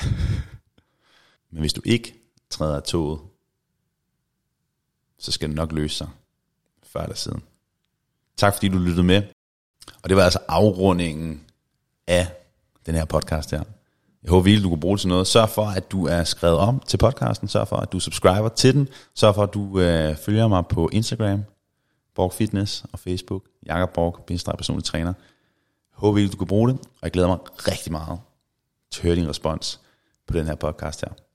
Men 1.52 1.60
hvis 1.60 1.72
du 1.72 1.82
ikke 1.84 2.14
træder 2.50 2.76
af 2.76 2.82
toget, 2.82 3.18
så 5.20 5.32
skal 5.32 5.48
det 5.48 5.56
nok 5.56 5.72
løse 5.72 5.96
sig 5.96 6.08
før 6.82 7.00
eller 7.00 7.16
siden. 7.16 7.42
Tak 8.36 8.54
fordi 8.54 8.68
du 8.68 8.78
lyttede 8.78 9.02
med. 9.02 9.22
Og 10.02 10.08
det 10.08 10.16
var 10.16 10.22
altså 10.22 10.38
afrundingen 10.48 11.44
af 12.06 12.26
den 12.86 12.94
her 12.94 13.04
podcast 13.04 13.50
her. 13.50 13.62
Jeg 14.22 14.30
håber 14.30 14.42
virkelig, 14.42 14.64
du 14.64 14.68
kunne 14.68 14.80
bruge 14.80 14.96
det 14.96 15.00
til 15.00 15.08
noget. 15.08 15.26
Sørg 15.26 15.48
for, 15.48 15.66
at 15.66 15.92
du 15.92 16.06
er 16.06 16.24
skrevet 16.24 16.58
om 16.58 16.80
til 16.86 16.96
podcasten. 16.96 17.48
Sørg 17.48 17.68
for, 17.68 17.76
at 17.76 17.92
du 17.92 18.00
subscriber 18.00 18.48
til 18.48 18.74
den. 18.74 18.88
Sørg 19.14 19.34
for, 19.34 19.42
at 19.42 19.54
du 19.54 19.80
øh, 19.80 20.16
følger 20.16 20.48
mig 20.48 20.66
på 20.66 20.88
Instagram, 20.92 21.44
Borg 22.14 22.32
Fitness 22.32 22.84
og 22.92 22.98
Facebook, 22.98 23.42
Jakob 23.66 23.92
Borg, 23.94 24.24
bindestreg 24.26 24.54
personlig 24.58 24.84
træner. 24.84 25.12
Jeg 25.92 25.98
håber 25.98 26.14
virkelig, 26.14 26.32
du 26.32 26.38
kunne 26.38 26.46
bruge 26.46 26.70
det, 26.70 26.78
og 26.80 27.02
jeg 27.02 27.10
glæder 27.10 27.28
mig 27.28 27.38
rigtig 27.68 27.92
meget 27.92 28.20
til 28.90 29.00
at 29.00 29.04
høre 29.04 29.16
din 29.16 29.28
respons 29.28 29.80
på 30.26 30.34
den 30.34 30.46
her 30.46 30.54
podcast 30.54 31.00
her. 31.00 31.29